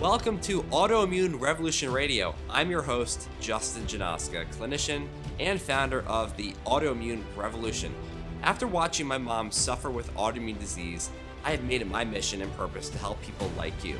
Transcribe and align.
Welcome 0.00 0.40
to 0.40 0.64
Autoimmune 0.64 1.40
Revolution 1.40 1.92
Radio. 1.92 2.34
I'm 2.50 2.68
your 2.68 2.82
host, 2.82 3.28
Justin 3.40 3.84
Janoska, 3.84 4.44
clinician 4.56 5.06
and 5.38 5.62
founder 5.62 6.02
of 6.08 6.36
the 6.36 6.52
Autoimmune 6.66 7.22
Revolution. 7.36 7.94
After 8.42 8.66
watching 8.66 9.06
my 9.06 9.18
mom 9.18 9.52
suffer 9.52 9.92
with 9.92 10.12
autoimmune 10.16 10.58
disease, 10.58 11.10
I 11.44 11.52
have 11.52 11.62
made 11.62 11.80
it 11.80 11.88
my 11.88 12.04
mission 12.04 12.42
and 12.42 12.52
purpose 12.56 12.88
to 12.88 12.98
help 12.98 13.22
people 13.22 13.48
like 13.56 13.84
you. 13.84 13.96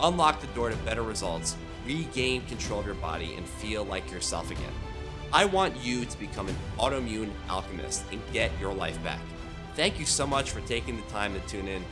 Unlock 0.00 0.40
the 0.40 0.46
door 0.48 0.70
to 0.70 0.76
better 0.78 1.02
results, 1.02 1.56
regain 1.84 2.46
control 2.46 2.78
of 2.78 2.86
your 2.86 2.94
body, 2.94 3.34
and 3.34 3.44
feel 3.44 3.84
like 3.84 4.12
yourself 4.12 4.52
again. 4.52 4.72
I 5.32 5.46
want 5.46 5.74
you 5.84 6.04
to 6.04 6.18
become 6.20 6.48
an 6.48 6.56
autoimmune 6.78 7.32
alchemist 7.50 8.04
and 8.12 8.22
get 8.32 8.52
your 8.60 8.72
life 8.72 9.02
back. 9.02 9.20
Thank 9.74 9.98
you 9.98 10.06
so 10.06 10.28
much 10.28 10.52
for 10.52 10.60
taking 10.60 10.94
the 10.96 11.08
time 11.08 11.34
to 11.34 11.40
tune 11.48 11.66
in. 11.66 11.84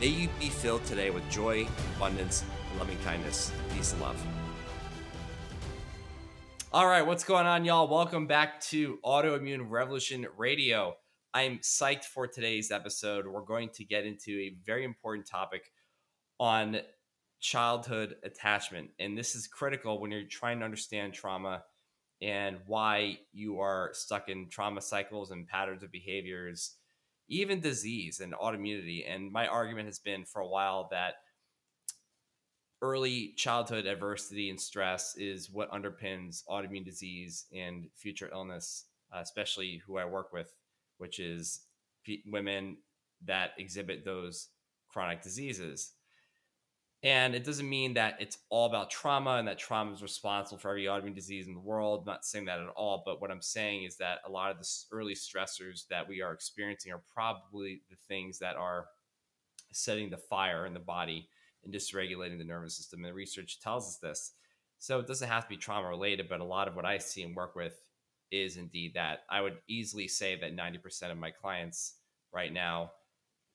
May 0.00 0.08
you 0.08 0.28
be 0.40 0.48
filled 0.48 0.84
today 0.86 1.10
with 1.10 1.28
joy, 1.30 1.68
abundance, 1.96 2.42
loving 2.78 2.98
kindness. 3.04 3.52
Peace 3.74 3.92
and 3.92 4.02
love. 4.02 4.26
All 6.72 6.86
right, 6.86 7.06
what's 7.06 7.24
going 7.24 7.46
on, 7.46 7.64
y'all? 7.64 7.88
Welcome 7.88 8.26
back 8.26 8.60
to 8.62 8.98
Autoimmune 9.04 9.70
Revolution 9.70 10.26
Radio. 10.36 10.96
I'm 11.32 11.58
psyched 11.58 12.04
for 12.04 12.26
today's 12.26 12.70
episode. 12.70 13.26
We're 13.26 13.40
going 13.42 13.70
to 13.74 13.84
get 13.84 14.04
into 14.04 14.32
a 14.32 14.56
very 14.64 14.84
important 14.84 15.26
topic 15.26 15.70
on 16.38 16.80
childhood 17.40 18.16
attachment. 18.22 18.90
And 18.98 19.16
this 19.16 19.34
is 19.34 19.46
critical 19.46 20.00
when 20.00 20.10
you're 20.10 20.24
trying 20.24 20.58
to 20.58 20.64
understand 20.64 21.14
trauma 21.14 21.62
and 22.20 22.58
why 22.66 23.18
you 23.32 23.60
are 23.60 23.90
stuck 23.92 24.28
in 24.28 24.48
trauma 24.48 24.80
cycles 24.80 25.30
and 25.30 25.46
patterns 25.46 25.82
of 25.82 25.92
behaviors, 25.92 26.76
even 27.28 27.60
disease 27.60 28.20
and 28.20 28.34
autoimmunity. 28.34 29.04
And 29.08 29.30
my 29.30 29.46
argument 29.46 29.86
has 29.86 29.98
been 29.98 30.24
for 30.24 30.40
a 30.40 30.48
while 30.48 30.88
that 30.90 31.14
early 32.82 33.32
childhood 33.36 33.86
adversity 33.86 34.50
and 34.50 34.60
stress 34.60 35.16
is 35.16 35.50
what 35.50 35.70
underpins 35.70 36.42
autoimmune 36.48 36.84
disease 36.84 37.46
and 37.54 37.88
future 37.94 38.30
illness, 38.32 38.84
uh, 39.14 39.20
especially 39.20 39.82
who 39.86 39.96
I 39.96 40.04
work 40.04 40.32
with, 40.32 40.52
which 40.98 41.18
is 41.18 41.60
p- 42.04 42.22
women 42.26 42.76
that 43.24 43.52
exhibit 43.58 44.04
those 44.04 44.48
chronic 44.88 45.22
diseases. 45.22 45.92
And 47.02 47.34
it 47.34 47.44
doesn't 47.44 47.68
mean 47.68 47.94
that 47.94 48.16
it's 48.20 48.38
all 48.48 48.66
about 48.66 48.90
trauma 48.90 49.36
and 49.36 49.46
that 49.48 49.58
trauma 49.58 49.92
is 49.92 50.02
responsible 50.02 50.58
for 50.58 50.70
every 50.70 50.84
autoimmune 50.84 51.14
disease 51.14 51.46
in 51.46 51.54
the 51.54 51.60
world. 51.60 52.00
I'm 52.00 52.12
not 52.12 52.24
saying 52.24 52.46
that 52.46 52.58
at 52.58 52.68
all. 52.70 53.02
But 53.04 53.20
what 53.20 53.30
I'm 53.30 53.42
saying 53.42 53.84
is 53.84 53.96
that 53.98 54.18
a 54.26 54.30
lot 54.30 54.50
of 54.50 54.58
the 54.58 54.68
early 54.92 55.14
stressors 55.14 55.86
that 55.88 56.08
we 56.08 56.20
are 56.20 56.32
experiencing 56.32 56.92
are 56.92 57.02
probably 57.12 57.82
the 57.90 57.96
things 58.08 58.38
that 58.40 58.56
are 58.56 58.86
setting 59.72 60.10
the 60.10 60.16
fire 60.16 60.66
in 60.66 60.74
the 60.74 60.80
body 60.80 61.28
and 61.64 61.74
dysregulating 61.74 62.38
the 62.38 62.44
nervous 62.44 62.76
system. 62.76 63.04
And 63.04 63.14
research 63.14 63.60
tells 63.60 63.86
us 63.88 63.96
this. 63.98 64.32
So 64.78 64.98
it 64.98 65.06
doesn't 65.06 65.28
have 65.28 65.44
to 65.44 65.48
be 65.48 65.56
trauma 65.56 65.88
related, 65.88 66.28
but 66.28 66.40
a 66.40 66.44
lot 66.44 66.68
of 66.68 66.76
what 66.76 66.84
I 66.84 66.98
see 66.98 67.22
and 67.22 67.34
work 67.34 67.56
with 67.56 67.80
is 68.30 68.56
indeed 68.56 68.94
that. 68.94 69.20
I 69.30 69.40
would 69.40 69.58
easily 69.68 70.08
say 70.08 70.38
that 70.40 70.56
90% 70.56 71.10
of 71.10 71.18
my 71.18 71.30
clients 71.30 71.94
right 72.32 72.52
now 72.52 72.92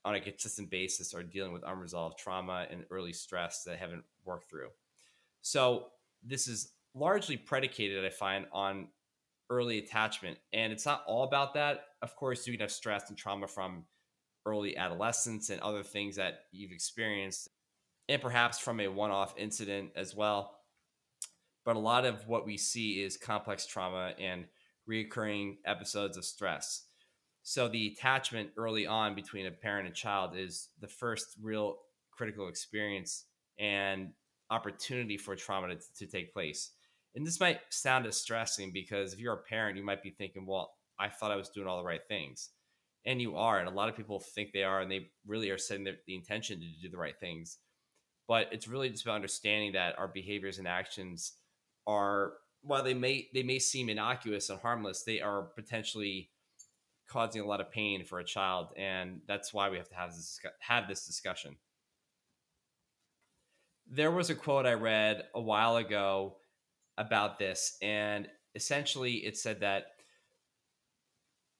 on 0.03 0.15
a 0.15 0.21
consistent 0.21 0.69
basis 0.69 1.13
are 1.13 1.23
dealing 1.23 1.53
with 1.53 1.63
unresolved 1.63 2.17
trauma 2.17 2.65
and 2.71 2.85
early 2.89 3.13
stress 3.13 3.63
that 3.65 3.77
haven't 3.77 4.03
worked 4.25 4.49
through. 4.49 4.69
So 5.41 5.87
this 6.23 6.47
is 6.47 6.73
largely 6.93 7.37
predicated, 7.37 8.03
I 8.03 8.09
find, 8.09 8.45
on 8.51 8.87
early 9.49 9.77
attachment. 9.77 10.37
And 10.53 10.71
it's 10.73 10.85
not 10.85 11.03
all 11.05 11.23
about 11.23 11.53
that. 11.53 11.85
Of 12.01 12.15
course, 12.15 12.47
you 12.47 12.53
can 12.53 12.61
have 12.61 12.71
stress 12.71 13.09
and 13.09 13.17
trauma 13.17 13.47
from 13.47 13.83
early 14.45 14.75
adolescence 14.75 15.49
and 15.49 15.61
other 15.61 15.83
things 15.83 16.15
that 16.15 16.45
you've 16.51 16.71
experienced, 16.71 17.49
and 18.11 18.21
perhaps 18.21 18.59
from 18.59 18.81
a 18.81 18.89
one 18.89 19.09
off 19.09 19.33
incident 19.37 19.91
as 19.95 20.13
well. 20.13 20.57
But 21.63 21.77
a 21.77 21.79
lot 21.79 22.05
of 22.05 22.27
what 22.27 22.45
we 22.45 22.57
see 22.57 23.01
is 23.01 23.15
complex 23.15 23.65
trauma 23.65 24.13
and 24.19 24.45
recurring 24.85 25.59
episodes 25.65 26.17
of 26.17 26.25
stress. 26.25 26.83
So 27.43 27.69
the 27.69 27.87
attachment 27.87 28.49
early 28.57 28.85
on 28.85 29.15
between 29.15 29.45
a 29.45 29.51
parent 29.51 29.87
and 29.87 29.95
child 29.95 30.35
is 30.35 30.69
the 30.81 30.89
first 30.89 31.37
real 31.41 31.77
critical 32.11 32.49
experience 32.49 33.25
and 33.57 34.09
opportunity 34.49 35.17
for 35.17 35.35
trauma 35.35 35.69
to, 35.69 35.77
to 35.99 36.05
take 36.05 36.33
place. 36.33 36.71
And 37.15 37.25
this 37.25 37.39
might 37.39 37.61
sound 37.69 38.03
distressing 38.03 38.71
because 38.73 39.13
if 39.13 39.19
you're 39.19 39.33
a 39.33 39.37
parent, 39.37 39.77
you 39.77 39.85
might 39.85 40.03
be 40.03 40.11
thinking, 40.11 40.45
well, 40.45 40.73
I 40.99 41.07
thought 41.07 41.31
I 41.31 41.37
was 41.37 41.49
doing 41.49 41.67
all 41.67 41.77
the 41.77 41.87
right 41.87 42.05
things. 42.09 42.49
And 43.05 43.21
you 43.21 43.37
are. 43.37 43.59
And 43.59 43.69
a 43.69 43.71
lot 43.71 43.87
of 43.87 43.95
people 43.95 44.19
think 44.19 44.51
they 44.51 44.63
are, 44.63 44.81
and 44.81 44.91
they 44.91 45.07
really 45.25 45.49
are 45.49 45.57
setting 45.57 45.85
the, 45.85 45.93
the 46.05 46.15
intention 46.15 46.59
to 46.59 46.65
do 46.81 46.89
the 46.89 46.97
right 46.97 47.19
things. 47.19 47.57
But 48.31 48.47
it's 48.53 48.65
really 48.65 48.89
just 48.89 49.03
about 49.03 49.15
understanding 49.15 49.73
that 49.73 49.99
our 49.99 50.07
behaviors 50.07 50.57
and 50.57 50.65
actions 50.65 51.33
are, 51.85 52.35
while 52.61 52.81
they 52.81 52.93
may 52.93 53.27
they 53.33 53.43
may 53.43 53.59
seem 53.59 53.89
innocuous 53.89 54.49
and 54.49 54.57
harmless, 54.57 55.03
they 55.03 55.19
are 55.19 55.41
potentially 55.41 56.29
causing 57.09 57.41
a 57.41 57.45
lot 57.45 57.59
of 57.59 57.69
pain 57.73 58.05
for 58.05 58.19
a 58.19 58.23
child, 58.23 58.69
and 58.77 59.19
that's 59.27 59.53
why 59.53 59.69
we 59.69 59.75
have 59.75 59.89
to 59.89 59.95
have 59.95 60.11
this 60.11 60.39
have 60.59 60.87
this 60.87 61.05
discussion. 61.05 61.57
There 63.85 64.11
was 64.11 64.29
a 64.29 64.35
quote 64.35 64.65
I 64.65 64.75
read 64.75 65.25
a 65.35 65.41
while 65.41 65.75
ago 65.75 66.37
about 66.97 67.37
this, 67.37 67.75
and 67.81 68.29
essentially 68.55 69.25
it 69.25 69.35
said 69.35 69.59
that 69.59 69.87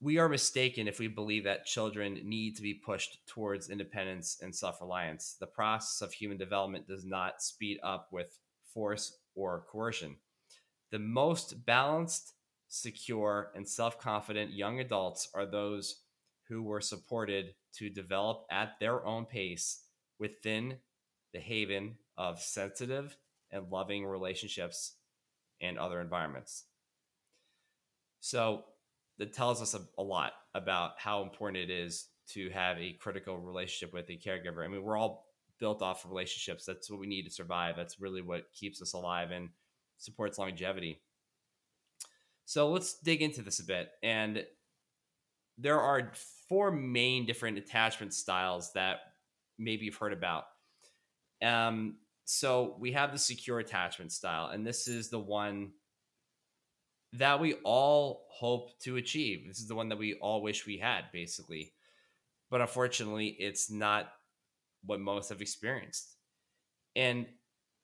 we 0.02 0.18
are 0.18 0.28
mistaken 0.28 0.88
if 0.88 1.00
we 1.00 1.08
believe 1.08 1.44
that 1.44 1.66
children 1.66 2.20
need 2.24 2.56
to 2.56 2.64
be 2.64 2.74
pushed 2.74 3.20
towards 3.28 3.70
independence 3.70 4.40
and 4.42 4.54
self 4.54 4.82
reliance. 4.82 5.38
The 5.40 5.46
process 5.46 6.02
of 6.02 6.12
human 6.12 6.38
development 6.38 6.88
does 6.88 7.06
not 7.06 7.42
speed 7.42 7.80
up 7.84 8.10
with 8.12 8.40
force 8.74 9.18
or 9.36 9.66
coercion. 9.72 10.18
The 10.92 11.00
most 11.00 11.66
balanced 11.66 12.34
secure, 12.68 13.52
and 13.56 13.68
self 13.68 14.00
confident 14.00 14.52
young 14.54 14.80
adults 14.80 15.30
are 15.36 15.46
those 15.46 16.02
who 16.50 16.64
were 16.64 16.82
supported 16.82 17.54
to 17.76 17.90
develop 17.90 18.46
at 18.50 18.80
their 18.80 19.06
own 19.06 19.26
pace 19.26 19.84
within 20.20 20.78
the 21.34 21.40
haven 21.40 21.96
of 22.18 22.42
sensitive 22.42 23.16
and 23.52 23.70
loving 23.70 24.06
relationships 24.06 24.96
and 25.62 25.78
other 25.78 26.02
environments. 26.02 26.66
So, 28.20 28.66
that 29.22 29.34
tells 29.34 29.62
us 29.62 29.76
a, 29.76 29.82
a, 30.00 30.04
lot 30.04 30.34
about 30.56 30.94
how 30.98 31.22
important 31.22 31.58
it 31.58 31.70
is 31.70 32.08
to 32.28 32.50
have 32.50 32.76
a 32.80 32.94
critical 32.94 33.38
relationship 33.38 33.94
with 33.94 34.10
a 34.10 34.14
caregiver. 34.14 34.66
I 34.66 34.68
mean, 34.68 34.82
we're 34.82 34.98
all 34.98 35.28
built 35.60 35.84
off 35.84 36.04
of 36.04 36.10
relationships. 36.10 36.66
That's 36.66 36.90
what 36.90 37.00
we 37.00 37.06
need 37.06 37.26
to 37.26 37.30
survive. 37.30 37.76
That's 37.78 38.02
really 38.02 38.24
what 38.24 38.52
keeps 38.52 38.82
us 38.82 38.94
alive 38.94 39.30
and 39.30 39.50
supports 40.00 40.40
longevity. 40.40 41.04
So 42.46 42.72
let's 42.72 42.98
dig 42.98 43.22
into 43.22 43.44
this 43.44 43.60
a 43.60 43.64
bit. 43.64 43.92
And 44.02 44.44
there 45.56 45.80
are 45.80 46.14
four 46.50 46.72
main 46.72 47.28
different 47.28 47.60
attachment 47.60 48.16
styles 48.16 48.74
that 48.74 49.02
maybe 49.60 49.86
you've 49.86 49.98
heard 49.98 50.14
about. 50.14 50.46
Um, 51.44 51.98
so 52.26 52.76
we 52.80 52.94
have 52.94 53.12
the 53.12 53.20
secure 53.20 53.60
attachment 53.60 54.12
style, 54.12 54.48
and 54.48 54.66
this 54.66 54.88
is 54.88 55.12
the 55.12 55.20
one 55.20 55.74
that 57.14 57.40
we 57.40 57.56
all 57.64 58.28
hope 58.30 58.80
to 58.82 58.98
achieve. 58.98 59.48
This 59.48 59.60
is 59.60 59.68
the 59.68 59.76
one 59.76 59.90
that 59.90 59.98
we 59.98 60.16
all 60.16 60.42
wish 60.42 60.66
we 60.66 60.78
had, 60.78 61.06
basically. 61.12 61.74
But 62.50 62.62
unfortunately, 62.62 63.36
it's 63.40 63.70
not 63.70 64.12
what 64.86 65.00
most 65.00 65.30
have 65.30 65.42
experienced. 65.42 66.16
And 66.96 67.26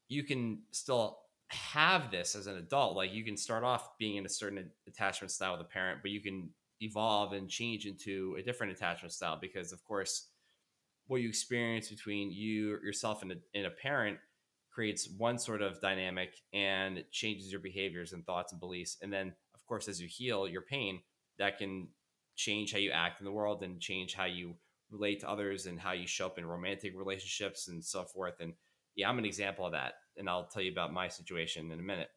you 0.07 0.23
can 0.23 0.61
still 0.71 1.19
have 1.49 2.11
this 2.11 2.35
as 2.35 2.47
an 2.47 2.57
adult. 2.57 2.95
Like 2.95 3.13
you 3.13 3.23
can 3.23 3.37
start 3.37 3.63
off 3.63 3.97
being 3.97 4.15
in 4.15 4.25
a 4.25 4.29
certain 4.29 4.69
attachment 4.87 5.31
style 5.31 5.53
with 5.53 5.61
a 5.61 5.69
parent, 5.69 5.99
but 6.01 6.11
you 6.11 6.21
can 6.21 6.49
evolve 6.81 7.33
and 7.33 7.49
change 7.49 7.85
into 7.85 8.35
a 8.37 8.43
different 8.43 8.71
attachment 8.71 9.13
style 9.13 9.37
because, 9.39 9.71
of 9.71 9.83
course, 9.83 10.27
what 11.07 11.21
you 11.21 11.29
experience 11.29 11.89
between 11.89 12.31
you 12.31 12.79
yourself 12.83 13.21
and 13.21 13.31
a, 13.31 13.35
and 13.55 13.65
a 13.65 13.71
parent 13.71 14.17
creates 14.77 15.09
one 15.17 15.39
sort 15.39 15.63
of 15.63 15.81
dynamic 15.81 16.35
and 16.53 17.03
changes 17.09 17.51
your 17.51 17.59
behaviors 17.59 18.13
and 18.13 18.23
thoughts 18.27 18.51
and 18.51 18.61
beliefs. 18.61 18.95
And 19.01 19.11
then, 19.11 19.33
of 19.55 19.65
course, 19.65 19.87
as 19.87 19.99
you 19.99 20.07
heal 20.07 20.47
your 20.47 20.61
pain, 20.61 20.99
that 21.39 21.57
can 21.57 21.87
change 22.35 22.73
how 22.73 22.77
you 22.77 22.91
act 22.91 23.19
in 23.19 23.25
the 23.25 23.31
world 23.31 23.63
and 23.63 23.81
change 23.81 24.13
how 24.13 24.25
you 24.25 24.53
relate 24.91 25.21
to 25.21 25.29
others 25.29 25.65
and 25.65 25.79
how 25.79 25.93
you 25.93 26.05
show 26.05 26.27
up 26.27 26.37
in 26.37 26.45
romantic 26.45 26.93
relationships 26.95 27.69
and 27.69 27.83
so 27.83 28.03
forth. 28.03 28.35
And 28.39 28.53
yeah, 28.93 29.09
I'm 29.09 29.17
an 29.17 29.25
example 29.25 29.65
of 29.65 29.71
that 29.71 29.93
and 30.15 30.29
I'll 30.29 30.45
tell 30.45 30.61
you 30.61 30.71
about 30.71 30.93
my 30.93 31.07
situation 31.07 31.71
in 31.71 31.79
a 31.79 31.81
minute. 31.81 32.11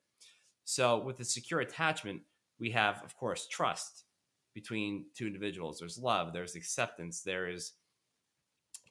So, 0.67 0.99
with 0.99 1.17
the 1.17 1.25
secure 1.25 1.61
attachment, 1.61 2.21
we 2.59 2.73
have, 2.73 3.03
of 3.03 3.17
course, 3.17 3.49
trust 3.49 4.05
between 4.53 5.07
two 5.17 5.27
individuals. 5.27 5.79
There's 5.79 5.97
love, 5.97 6.35
there's 6.35 6.57
acceptance, 6.57 7.23
there 7.23 7.49
is 7.49 7.73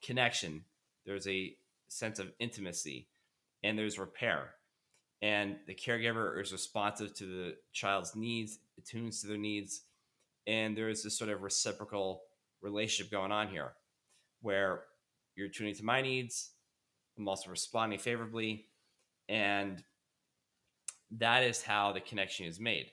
connection, 0.02 0.64
there's 1.06 1.28
a 1.28 1.54
sense 1.86 2.18
of 2.18 2.32
intimacy, 2.40 3.06
and 3.62 3.78
there's 3.78 3.98
repair. 3.98 4.50
And 5.22 5.56
the 5.66 5.74
caregiver 5.74 6.40
is 6.40 6.52
responsive 6.52 7.14
to 7.14 7.26
the 7.26 7.56
child's 7.72 8.16
needs, 8.16 8.58
attunes 8.78 9.20
to 9.20 9.28
their 9.28 9.36
needs, 9.36 9.82
and 10.46 10.76
there's 10.76 11.02
this 11.02 11.18
sort 11.18 11.30
of 11.30 11.42
reciprocal 11.42 12.22
relationship 12.62 13.12
going 13.12 13.32
on 13.32 13.48
here 13.48 13.72
where 14.40 14.84
you're 15.36 15.48
tuning 15.48 15.74
to 15.74 15.84
my 15.84 16.00
needs, 16.00 16.52
I'm 17.18 17.28
also 17.28 17.50
responding 17.50 17.98
favorably, 17.98 18.66
And 19.28 19.82
that 21.12 21.44
is 21.44 21.62
how 21.62 21.92
the 21.92 22.00
connection 22.00 22.46
is 22.46 22.58
made. 22.58 22.90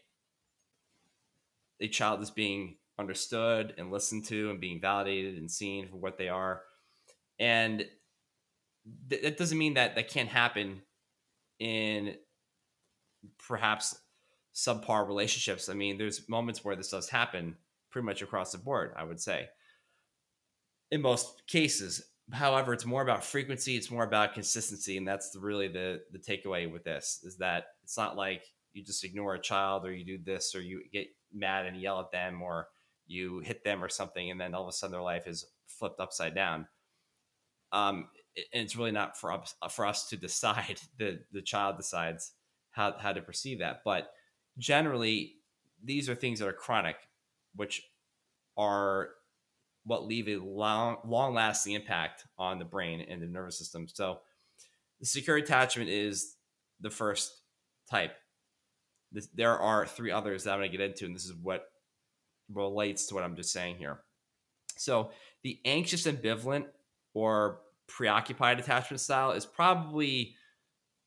A 1.79 1.87
child 1.87 2.21
is 2.21 2.29
being 2.29 2.77
understood 2.99 3.73
and 3.77 3.91
listened 3.91 4.25
to 4.25 4.49
and 4.49 4.59
being 4.59 4.79
validated 4.79 5.37
and 5.37 5.49
seen 5.49 5.87
for 5.87 5.97
what 5.97 6.17
they 6.17 6.29
are. 6.29 6.61
And 7.39 7.85
th- 9.09 9.21
that 9.21 9.37
doesn't 9.37 9.57
mean 9.57 9.75
that 9.75 9.95
that 9.95 10.09
can't 10.09 10.29
happen 10.29 10.81
in 11.59 12.15
perhaps 13.47 13.99
subpar 14.53 15.07
relationships. 15.07 15.69
I 15.69 15.73
mean, 15.73 15.97
there's 15.97 16.27
moments 16.29 16.63
where 16.63 16.75
this 16.75 16.91
does 16.91 17.09
happen 17.09 17.55
pretty 17.91 18.05
much 18.05 18.21
across 18.21 18.51
the 18.51 18.57
board, 18.57 18.93
I 18.95 19.03
would 19.03 19.19
say. 19.19 19.47
In 20.91 21.01
most 21.01 21.43
cases, 21.47 22.01
however, 22.31 22.73
it's 22.73 22.85
more 22.85 23.01
about 23.01 23.23
frequency, 23.23 23.75
it's 23.75 23.91
more 23.91 24.03
about 24.03 24.33
consistency, 24.33 24.97
and 24.97 25.07
that's 25.07 25.35
really 25.39 25.67
the 25.67 26.01
the 26.11 26.19
takeaway 26.19 26.71
with 26.71 26.83
this 26.83 27.19
is 27.23 27.37
that 27.37 27.65
it's 27.83 27.97
not 27.97 28.15
like 28.15 28.43
you 28.73 28.83
just 28.83 29.03
ignore 29.03 29.35
a 29.35 29.41
child 29.41 29.85
or 29.85 29.93
you 29.93 30.05
do 30.05 30.23
this 30.23 30.53
or 30.55 30.61
you 30.61 30.81
get 30.93 31.07
mad 31.33 31.65
and 31.65 31.81
yell 31.81 31.99
at 31.99 32.11
them 32.11 32.41
or 32.41 32.67
you 33.07 33.39
hit 33.39 33.63
them 33.63 33.83
or 33.83 33.89
something 33.89 34.29
and 34.29 34.39
then 34.39 34.53
all 34.53 34.63
of 34.63 34.69
a 34.69 34.71
sudden 34.71 34.91
their 34.91 35.01
life 35.01 35.27
is 35.27 35.45
flipped 35.67 35.99
upside 35.99 36.35
down. 36.35 36.67
Um, 37.71 38.09
and 38.53 38.63
it's 38.63 38.75
really 38.75 38.91
not 38.91 39.17
for 39.17 39.31
us 39.31 39.55
for 39.71 39.85
us 39.85 40.07
to 40.09 40.17
decide. 40.17 40.79
The 40.97 41.19
the 41.31 41.41
child 41.41 41.77
decides 41.77 42.33
how 42.71 42.95
how 42.97 43.13
to 43.13 43.21
perceive 43.21 43.59
that. 43.59 43.81
But 43.83 44.11
generally, 44.57 45.35
these 45.83 46.09
are 46.09 46.15
things 46.15 46.39
that 46.39 46.47
are 46.47 46.53
chronic, 46.53 46.97
which 47.55 47.83
are 48.57 49.09
what 49.83 50.05
leave 50.05 50.27
a 50.27 50.37
long 50.37 50.97
long 51.05 51.33
lasting 51.33 51.73
impact 51.73 52.25
on 52.37 52.59
the 52.59 52.65
brain 52.65 53.05
and 53.09 53.21
the 53.21 53.27
nervous 53.27 53.57
system. 53.57 53.87
So, 53.87 54.19
the 54.99 55.05
secure 55.05 55.37
attachment 55.37 55.89
is 55.89 56.35
the 56.81 56.89
first 56.89 57.41
type. 57.89 58.15
There 59.33 59.57
are 59.57 59.85
three 59.85 60.11
others 60.11 60.43
that 60.43 60.51
I'm 60.51 60.59
going 60.59 60.71
to 60.71 60.77
get 60.77 60.85
into, 60.89 61.05
and 61.05 61.15
this 61.15 61.25
is 61.25 61.33
what 61.41 61.65
relates 62.53 63.07
to 63.07 63.15
what 63.15 63.23
I'm 63.23 63.35
just 63.35 63.53
saying 63.53 63.77
here. 63.77 63.99
So, 64.77 65.11
the 65.43 65.59
anxious 65.65 66.05
ambivalent 66.05 66.65
or 67.13 67.61
preoccupied 67.87 68.59
attachment 68.59 69.01
style 69.01 69.31
is 69.31 69.45
probably 69.45 70.35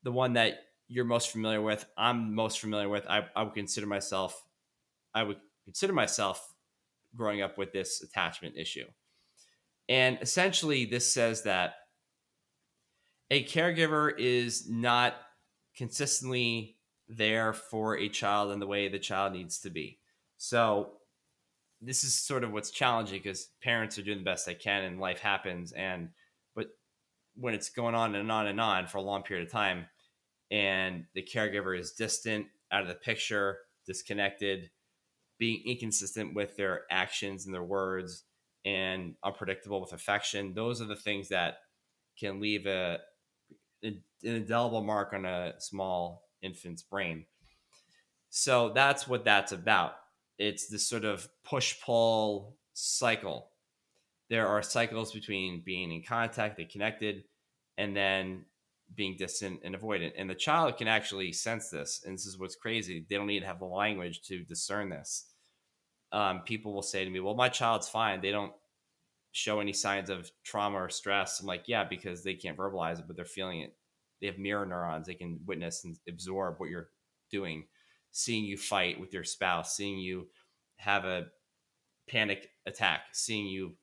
the 0.03 0.11
one 0.11 0.33
that 0.33 0.59
you're 0.87 1.05
most 1.05 1.31
familiar 1.31 1.61
with. 1.61 1.85
I'm 1.97 2.35
most 2.35 2.59
familiar 2.59 2.89
with. 2.89 3.05
I, 3.07 3.25
I 3.35 3.43
would 3.43 3.53
consider 3.53 3.87
myself, 3.87 4.43
I 5.13 5.23
would 5.23 5.37
consider 5.65 5.93
myself 5.93 6.53
growing 7.15 7.41
up 7.41 7.57
with 7.57 7.71
this 7.71 8.01
attachment 8.01 8.57
issue. 8.57 8.85
And 9.87 10.17
essentially, 10.21 10.85
this 10.85 11.11
says 11.11 11.43
that 11.43 11.75
a 13.29 13.43
caregiver 13.43 14.11
is 14.17 14.69
not 14.69 15.15
consistently 15.75 16.77
there 17.07 17.53
for 17.53 17.97
a 17.97 18.09
child 18.09 18.51
in 18.51 18.59
the 18.59 18.67
way 18.67 18.87
the 18.87 18.99
child 18.99 19.33
needs 19.33 19.59
to 19.61 19.69
be. 19.69 19.99
So, 20.37 20.93
this 21.81 22.03
is 22.03 22.13
sort 22.13 22.43
of 22.43 22.51
what's 22.51 22.69
challenging 22.69 23.19
because 23.21 23.49
parents 23.61 23.97
are 23.97 24.03
doing 24.03 24.19
the 24.19 24.23
best 24.23 24.45
they 24.45 24.53
can 24.53 24.83
and 24.83 24.99
life 24.99 25.19
happens. 25.19 25.71
And 25.71 26.09
when 27.35 27.53
it's 27.53 27.69
going 27.69 27.95
on 27.95 28.15
and 28.15 28.31
on 28.31 28.47
and 28.47 28.59
on 28.59 28.87
for 28.87 28.97
a 28.97 29.01
long 29.01 29.23
period 29.23 29.45
of 29.45 29.51
time 29.51 29.85
and 30.51 31.05
the 31.13 31.23
caregiver 31.23 31.77
is 31.77 31.93
distant 31.93 32.45
out 32.71 32.81
of 32.81 32.87
the 32.87 32.95
picture 32.95 33.57
disconnected 33.85 34.69
being 35.37 35.61
inconsistent 35.65 36.35
with 36.35 36.55
their 36.55 36.81
actions 36.91 37.45
and 37.45 37.55
their 37.55 37.63
words 37.63 38.23
and 38.65 39.15
unpredictable 39.23 39.81
with 39.81 39.93
affection 39.93 40.53
those 40.53 40.81
are 40.81 40.87
the 40.87 40.95
things 40.95 41.29
that 41.29 41.55
can 42.19 42.39
leave 42.39 42.65
a 42.65 42.99
an 43.83 44.03
indelible 44.23 44.83
mark 44.83 45.13
on 45.13 45.25
a 45.25 45.53
small 45.59 46.23
infant's 46.41 46.83
brain. 46.83 47.25
So 48.29 48.71
that's 48.73 49.07
what 49.07 49.25
that's 49.25 49.51
about. 49.51 49.93
It's 50.37 50.67
this 50.67 50.87
sort 50.87 51.05
of 51.05 51.27
push 51.43 51.79
pull 51.81 52.55
cycle 52.73 53.50
there 54.31 54.47
are 54.47 54.63
cycles 54.63 55.11
between 55.11 55.61
being 55.65 55.91
in 55.91 56.01
contact 56.01 56.57
and 56.57 56.69
connected 56.69 57.25
and 57.77 57.93
then 57.93 58.45
being 58.95 59.17
distant 59.17 59.59
and 59.65 59.75
avoidant. 59.75 60.13
And 60.17 60.29
the 60.29 60.35
child 60.35 60.77
can 60.77 60.87
actually 60.87 61.33
sense 61.33 61.69
this. 61.69 62.03
And 62.05 62.13
this 62.13 62.25
is 62.25 62.39
what's 62.39 62.55
crazy. 62.55 63.05
They 63.09 63.17
don't 63.17 63.27
need 63.27 63.41
to 63.41 63.45
have 63.45 63.59
the 63.59 63.65
language 63.65 64.21
to 64.27 64.45
discern 64.45 64.89
this. 64.89 65.25
Um, 66.13 66.43
people 66.45 66.73
will 66.73 66.81
say 66.81 67.03
to 67.03 67.11
me, 67.11 67.19
well, 67.19 67.35
my 67.35 67.49
child's 67.49 67.89
fine. 67.89 68.21
They 68.21 68.31
don't 68.31 68.53
show 69.33 69.59
any 69.59 69.73
signs 69.73 70.09
of 70.09 70.31
trauma 70.45 70.77
or 70.77 70.89
stress. 70.89 71.41
I'm 71.41 71.45
like, 71.45 71.67
yeah, 71.67 71.83
because 71.83 72.23
they 72.23 72.35
can't 72.35 72.57
verbalize 72.57 72.99
it, 72.99 73.07
but 73.07 73.17
they're 73.17 73.25
feeling 73.25 73.59
it. 73.59 73.75
They 74.21 74.27
have 74.27 74.37
mirror 74.37 74.65
neurons. 74.65 75.07
They 75.07 75.13
can 75.13 75.41
witness 75.45 75.83
and 75.83 75.97
absorb 76.07 76.55
what 76.57 76.69
you're 76.69 76.89
doing, 77.31 77.65
seeing 78.13 78.45
you 78.45 78.55
fight 78.55 78.97
with 78.97 79.13
your 79.13 79.25
spouse, 79.25 79.75
seeing 79.75 79.99
you 79.99 80.27
have 80.77 81.03
a 81.03 81.27
panic 82.07 82.49
attack, 82.65 83.01
seeing 83.11 83.47
you 83.47 83.73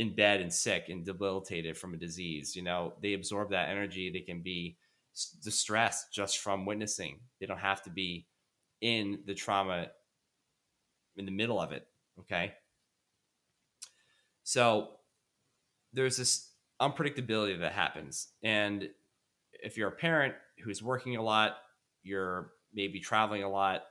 in 0.00 0.14
bed 0.14 0.40
and 0.40 0.50
sick 0.50 0.86
and 0.88 1.04
debilitated 1.04 1.76
from 1.76 1.92
a 1.92 1.96
disease. 1.98 2.56
You 2.56 2.62
know, 2.62 2.94
they 3.02 3.12
absorb 3.12 3.50
that 3.50 3.68
energy. 3.68 4.10
They 4.10 4.20
can 4.20 4.40
be 4.40 4.78
distressed 5.44 6.10
just 6.10 6.38
from 6.38 6.64
witnessing. 6.64 7.20
They 7.38 7.44
don't 7.44 7.58
have 7.58 7.82
to 7.82 7.90
be 7.90 8.26
in 8.80 9.18
the 9.26 9.34
trauma 9.34 9.88
in 11.18 11.26
the 11.26 11.30
middle 11.30 11.60
of 11.60 11.72
it. 11.72 11.86
Okay. 12.18 12.54
So 14.42 14.92
there's 15.92 16.16
this 16.16 16.48
unpredictability 16.80 17.60
that 17.60 17.72
happens. 17.72 18.28
And 18.42 18.88
if 19.52 19.76
you're 19.76 19.88
a 19.88 19.92
parent 19.92 20.32
who's 20.64 20.82
working 20.82 21.16
a 21.16 21.22
lot, 21.22 21.58
you're 22.02 22.52
maybe 22.72 23.00
traveling 23.00 23.42
a 23.42 23.50
lot, 23.50 23.82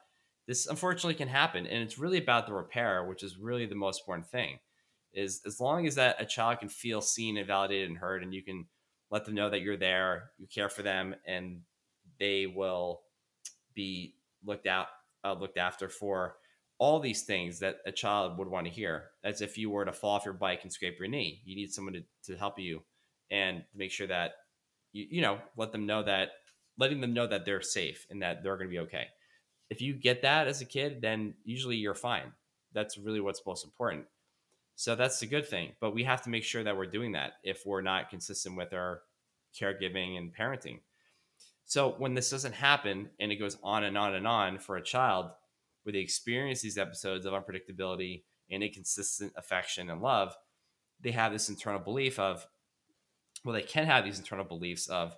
this 0.48 0.66
unfortunately 0.66 1.14
can 1.14 1.28
happen. 1.28 1.68
And 1.68 1.84
it's 1.84 2.00
really 2.00 2.18
about 2.18 2.48
the 2.48 2.54
repair, 2.54 3.08
which 3.08 3.22
is 3.22 3.38
really 3.38 3.68
the 3.68 3.76
most 3.76 4.02
important 4.02 4.26
thing 4.26 4.58
is 5.14 5.42
as 5.46 5.60
long 5.60 5.88
as 5.88 5.96
that 5.96 6.22
a 6.22 6.26
child 6.26 6.60
can 6.60 6.70
feel 6.70 7.02
seen 7.02 7.38
and 7.38 7.48
validated 7.48 7.90
and 7.90 7.98
heard 7.98 8.24
and 8.24 8.34
you 8.34 8.44
can 8.44 8.66
let 9.12 9.26
them 9.26 9.34
know 9.34 9.50
that 9.50 9.62
you're 9.62 9.78
there 9.78 10.32
you 10.38 10.48
care 10.48 10.70
for 10.70 10.84
them 10.84 11.16
and 11.26 11.62
they 12.20 12.46
will 12.46 13.02
be 13.74 14.16
looked 14.46 14.68
out 14.68 14.88
uh, 15.24 15.34
looked 15.34 15.58
after 15.58 15.90
for 15.90 16.36
all 16.78 17.00
these 17.00 17.24
things 17.24 17.60
that 17.60 17.80
a 17.86 17.92
child 17.92 18.38
would 18.38 18.48
want 18.48 18.66
to 18.66 18.72
hear. 18.72 19.10
As 19.24 19.42
if 19.42 19.58
you 19.58 19.70
were 19.70 19.84
to 19.84 19.92
fall 19.92 20.12
off 20.12 20.24
your 20.24 20.34
bike 20.34 20.62
and 20.64 20.72
scrape 20.72 21.00
your 21.00 21.08
knee 21.08 21.42
you 21.46 21.56
need 21.56 21.74
someone 21.74 21.94
to, 21.94 22.04
to 22.32 22.38
help 22.38 22.60
you 22.60 22.82
and 23.32 23.64
make 23.76 23.92
sure 23.92 24.08
that 24.08 24.32
you, 24.92 25.06
you 25.10 25.22
know 25.22 25.40
let 25.58 25.72
them 25.72 25.86
know 25.86 26.04
that 26.04 26.30
letting 26.78 27.02
them 27.02 27.14
know 27.14 27.28
that 27.28 27.46
they're 27.46 27.62
safe 27.62 28.06
and 28.10 28.22
that 28.22 28.44
they're 28.44 28.56
going 28.56 28.68
to 28.68 28.72
be 28.72 28.80
okay. 28.80 29.08
If 29.70 29.82
you 29.82 29.94
get 29.94 30.22
that 30.22 30.48
as 30.48 30.62
a 30.62 30.66
kid 30.66 31.02
then 31.02 31.34
usually 31.44 31.76
you're 31.76 31.96
fine. 31.96 32.32
That's 32.74 32.98
really 32.98 33.20
what's 33.20 33.46
most 33.46 33.66
important 33.66 34.06
so 34.80 34.96
that's 34.96 35.22
a 35.22 35.28
good 35.28 35.46
thing. 35.46 35.74
But 35.82 35.94
we 35.94 36.06
have 36.06 36.22
to 36.22 36.30
make 36.30 36.46
sure 36.46 36.64
that 36.64 36.78
we're 36.78 36.86
doing 36.86 37.12
that 37.12 37.34
if 37.44 37.66
we're 37.66 37.82
not 37.82 38.10
consistent 38.10 38.56
with 38.56 38.72
our 38.72 39.02
caregiving 39.54 40.18
and 40.18 40.34
parenting. 40.34 40.80
So 41.66 41.96
when 41.98 42.14
this 42.14 42.30
doesn't 42.30 42.54
happen 42.54 43.10
and 43.20 43.30
it 43.30 43.36
goes 43.36 43.58
on 43.62 43.84
and 43.84 43.98
on 43.98 44.16
and 44.16 44.26
on 44.26 44.58
for 44.58 44.78
a 44.78 44.82
child, 44.82 45.32
where 45.84 45.92
they 45.92 46.00
experience 46.00 46.62
these 46.62 46.78
episodes 46.78 47.26
of 47.26 47.34
unpredictability 47.34 48.24
and 48.50 48.64
inconsistent 48.64 49.34
affection 49.36 49.90
and 49.90 50.02
love, 50.02 50.34
they 51.02 51.12
have 51.12 51.34
this 51.34 51.50
internal 51.50 51.82
belief 51.82 52.18
of, 52.18 52.48
well, 53.44 53.56
they 53.56 53.62
can 53.64 53.86
have 53.86 54.06
these 54.06 54.18
internal 54.18 54.46
beliefs 54.46 54.88
of, 54.88 55.14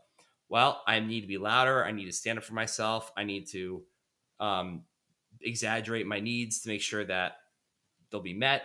well, 0.49 0.81
I 0.87 1.01
need 1.01 1.21
to 1.21 1.27
be 1.27 1.37
louder. 1.37 1.85
I 1.85 1.91
need 1.91 2.05
to 2.05 2.11
stand 2.11 2.39
up 2.39 2.43
for 2.43 2.55
myself. 2.55 3.11
I 3.15 3.25
need 3.25 3.45
to 3.49 3.83
um, 4.39 4.85
exaggerate 5.39 6.07
my 6.07 6.19
needs 6.19 6.61
to 6.61 6.69
make 6.69 6.81
sure 6.81 7.05
that 7.05 7.33
they'll 8.09 8.21
be 8.21 8.33
met. 8.33 8.63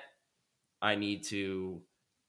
I 0.82 0.94
need 0.94 1.24
to 1.24 1.82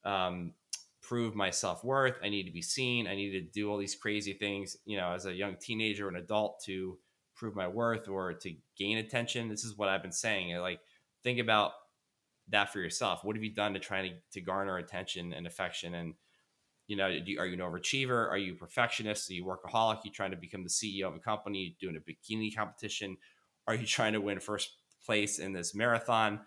um, 0.05 0.53
prove 1.01 1.35
my 1.35 1.49
self 1.49 1.83
worth. 1.83 2.15
I 2.23 2.29
need 2.29 2.43
to 2.43 2.51
be 2.51 2.61
seen. 2.61 3.07
I 3.07 3.15
need 3.15 3.31
to 3.31 3.41
do 3.41 3.69
all 3.69 3.77
these 3.77 3.95
crazy 3.95 4.33
things, 4.33 4.77
you 4.85 4.97
know, 4.97 5.11
as 5.11 5.25
a 5.25 5.33
young 5.33 5.55
teenager 5.59 6.07
or 6.07 6.09
an 6.09 6.17
adult 6.17 6.61
to 6.65 6.97
prove 7.35 7.55
my 7.55 7.67
worth 7.67 8.09
or 8.09 8.33
to 8.33 8.53
gain 8.77 8.97
attention. 8.97 9.47
This 9.47 9.63
is 9.63 9.77
what 9.77 9.89
I've 9.89 10.01
been 10.01 10.11
saying. 10.11 10.55
Like, 10.57 10.79
think 11.23 11.39
about 11.39 11.71
that 12.49 12.71
for 12.71 12.79
yourself. 12.79 13.23
What 13.23 13.35
have 13.35 13.43
you 13.43 13.53
done 13.53 13.73
to 13.73 13.79
try 13.79 14.09
to, 14.09 14.15
to 14.33 14.41
garner 14.41 14.77
attention 14.77 15.33
and 15.33 15.45
affection? 15.45 15.93
And, 15.93 16.13
you 16.87 16.95
know, 16.95 17.05
are 17.05 17.09
you 17.11 17.39
an 17.53 17.59
overachiever? 17.59 18.29
Are 18.29 18.37
you 18.37 18.53
a 18.53 18.57
perfectionist? 18.57 19.29
Are 19.29 19.33
you 19.33 19.45
workaholic? 19.45 19.97
Are 19.97 20.01
you 20.05 20.11
trying 20.11 20.31
to 20.31 20.37
become 20.37 20.63
the 20.63 20.69
CEO 20.69 21.07
of 21.07 21.15
a 21.15 21.19
company, 21.19 21.75
doing 21.79 21.97
a 21.97 21.99
bikini 21.99 22.55
competition? 22.55 23.17
Are 23.67 23.75
you 23.75 23.85
trying 23.85 24.13
to 24.13 24.21
win 24.21 24.39
first 24.39 24.71
place 25.05 25.39
in 25.39 25.53
this 25.53 25.75
marathon? 25.75 26.39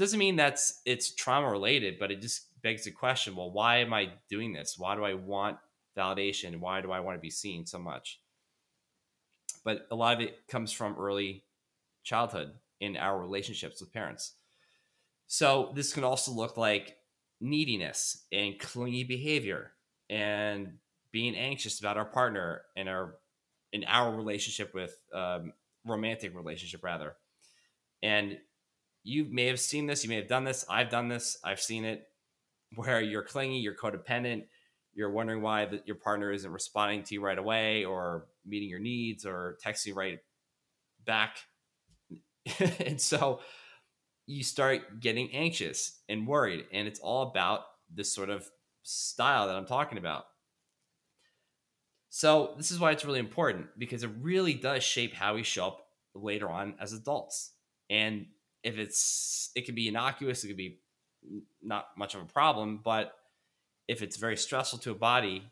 Doesn't 0.00 0.18
mean 0.18 0.36
that's 0.36 0.80
it's 0.84 1.14
trauma 1.14 1.50
related, 1.50 1.98
but 1.98 2.10
it 2.10 2.20
just 2.20 2.60
begs 2.62 2.84
the 2.84 2.90
question: 2.90 3.36
Well, 3.36 3.52
why 3.52 3.78
am 3.78 3.92
I 3.92 4.10
doing 4.28 4.52
this? 4.52 4.76
Why 4.78 4.96
do 4.96 5.04
I 5.04 5.14
want 5.14 5.58
validation? 5.96 6.58
Why 6.58 6.80
do 6.80 6.90
I 6.90 7.00
want 7.00 7.16
to 7.16 7.20
be 7.20 7.30
seen 7.30 7.66
so 7.66 7.78
much? 7.78 8.20
But 9.64 9.86
a 9.90 9.94
lot 9.94 10.14
of 10.14 10.20
it 10.20 10.46
comes 10.48 10.72
from 10.72 10.96
early 10.98 11.44
childhood 12.02 12.52
in 12.80 12.96
our 12.96 13.20
relationships 13.20 13.80
with 13.80 13.92
parents. 13.92 14.32
So 15.26 15.72
this 15.74 15.92
can 15.92 16.02
also 16.02 16.32
look 16.32 16.56
like 16.56 16.96
neediness 17.40 18.24
and 18.32 18.58
clingy 18.58 19.04
behavior 19.04 19.72
and 20.08 20.78
being 21.12 21.36
anxious 21.36 21.78
about 21.78 21.96
our 21.96 22.04
partner 22.04 22.62
and 22.76 22.88
our 22.88 23.16
in 23.72 23.84
our 23.84 24.14
relationship 24.14 24.74
with 24.74 24.96
um, 25.14 25.52
romantic 25.86 26.34
relationship 26.34 26.82
rather 26.82 27.14
and 28.02 28.38
you 29.02 29.26
may 29.30 29.46
have 29.46 29.60
seen 29.60 29.86
this 29.86 30.04
you 30.04 30.10
may 30.10 30.16
have 30.16 30.28
done 30.28 30.44
this 30.44 30.64
i've 30.68 30.90
done 30.90 31.08
this 31.08 31.38
i've 31.44 31.60
seen 31.60 31.84
it 31.84 32.06
where 32.76 33.00
you're 33.00 33.22
clingy 33.22 33.58
you're 33.58 33.74
codependent 33.74 34.44
you're 34.92 35.10
wondering 35.10 35.40
why 35.40 35.66
the, 35.66 35.80
your 35.86 35.96
partner 35.96 36.32
isn't 36.32 36.52
responding 36.52 37.02
to 37.02 37.14
you 37.14 37.22
right 37.22 37.38
away 37.38 37.84
or 37.84 38.26
meeting 38.44 38.68
your 38.68 38.78
needs 38.78 39.24
or 39.24 39.58
texting 39.64 39.94
right 39.94 40.18
back 41.04 41.38
and 42.78 43.00
so 43.00 43.40
you 44.26 44.44
start 44.44 45.00
getting 45.00 45.30
anxious 45.32 46.00
and 46.08 46.26
worried 46.26 46.64
and 46.72 46.86
it's 46.86 47.00
all 47.00 47.22
about 47.22 47.62
this 47.92 48.12
sort 48.12 48.30
of 48.30 48.48
style 48.82 49.46
that 49.46 49.56
i'm 49.56 49.66
talking 49.66 49.98
about 49.98 50.24
so 52.10 52.54
this 52.56 52.72
is 52.72 52.80
why 52.80 52.90
it's 52.90 53.04
really 53.04 53.20
important 53.20 53.68
because 53.78 54.02
it 54.02 54.10
really 54.20 54.52
does 54.52 54.82
shape 54.82 55.14
how 55.14 55.34
we 55.34 55.44
show 55.44 55.68
up 55.68 55.86
later 56.14 56.50
on 56.50 56.74
as 56.80 56.92
adults. 56.92 57.52
And 57.88 58.26
if 58.62 58.78
it's 58.78 59.50
it 59.54 59.66
can 59.66 59.74
be 59.74 59.88
innocuous, 59.88 60.44
it 60.44 60.48
could 60.48 60.56
be 60.56 60.80
not 61.62 61.86
much 61.96 62.14
of 62.14 62.22
a 62.22 62.26
problem, 62.26 62.80
but 62.82 63.12
if 63.88 64.02
it's 64.02 64.16
very 64.16 64.36
stressful 64.36 64.78
to 64.80 64.90
a 64.92 64.94
body, 64.94 65.42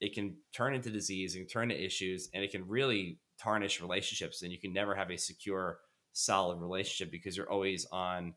it 0.00 0.14
can 0.14 0.36
turn 0.52 0.74
into 0.74 0.90
disease 0.90 1.34
and 1.34 1.48
turn 1.50 1.68
to 1.68 1.84
issues 1.84 2.28
and 2.32 2.44
it 2.44 2.50
can 2.50 2.66
really 2.68 3.18
tarnish 3.40 3.80
relationships 3.80 4.42
and 4.42 4.52
you 4.52 4.58
can 4.58 4.72
never 4.72 4.94
have 4.94 5.10
a 5.10 5.16
secure 5.16 5.78
solid 6.12 6.60
relationship 6.60 7.10
because 7.10 7.36
you're 7.36 7.50
always 7.50 7.86
on 7.92 8.34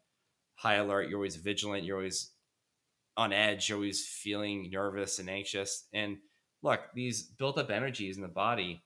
high 0.56 0.76
alert, 0.76 1.10
you're 1.10 1.18
always 1.18 1.36
vigilant, 1.36 1.84
you're 1.84 1.98
always 1.98 2.32
on 3.18 3.34
edge, 3.34 3.70
you're 3.70 3.78
always 3.78 4.06
feeling 4.06 4.70
nervous 4.72 5.20
and 5.20 5.30
anxious. 5.30 5.88
And 5.94 6.18
look, 6.62 6.82
these 6.94 7.24
built 7.24 7.58
up 7.58 7.72
energies 7.72 8.16
in 8.18 8.22
the 8.22 8.28
body 8.28 8.84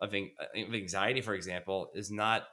of, 0.00 0.14
anxiety, 0.54 1.20
for 1.20 1.34
example, 1.34 1.90
is 1.94 2.10
not 2.10 2.46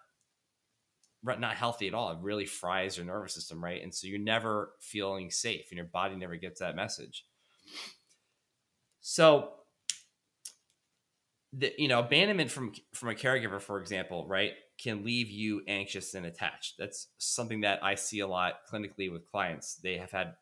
not 1.24 1.56
healthy 1.56 1.88
at 1.88 1.94
all. 1.94 2.12
It 2.12 2.18
really 2.22 2.46
fries 2.46 2.98
your 2.98 3.06
nervous 3.06 3.34
system, 3.34 3.64
right? 3.64 3.82
And 3.82 3.94
so 3.94 4.08
you're 4.08 4.20
never 4.20 4.74
feeling 4.80 5.32
safe, 5.32 5.68
and 5.70 5.78
your 5.78 5.86
body 5.86 6.16
never 6.16 6.36
gets 6.36 6.60
that 6.60 6.76
message. 6.76 7.26
So, 9.02 9.54
the 11.52 11.72
you 11.78 11.88
know 11.88 12.00
abandonment 12.00 12.52
from 12.52 12.74
from 12.94 13.10
a 13.10 13.14
caregiver, 13.14 13.62
for 13.62 13.80
example, 13.80 14.26
right, 14.28 14.54
can 14.82 15.04
leave 15.06 15.30
you 15.30 15.62
anxious 15.68 16.14
and 16.14 16.26
attached. 16.26 16.76
That's 16.78 17.08
something 17.18 17.62
that 17.62 17.84
I 17.84 17.96
see 17.96 18.20
a 18.20 18.28
lot 18.28 18.56
clinically 18.72 19.12
with 19.12 19.30
clients. 19.30 19.76
They 19.76 19.98
have 19.98 20.12
had 20.12 20.34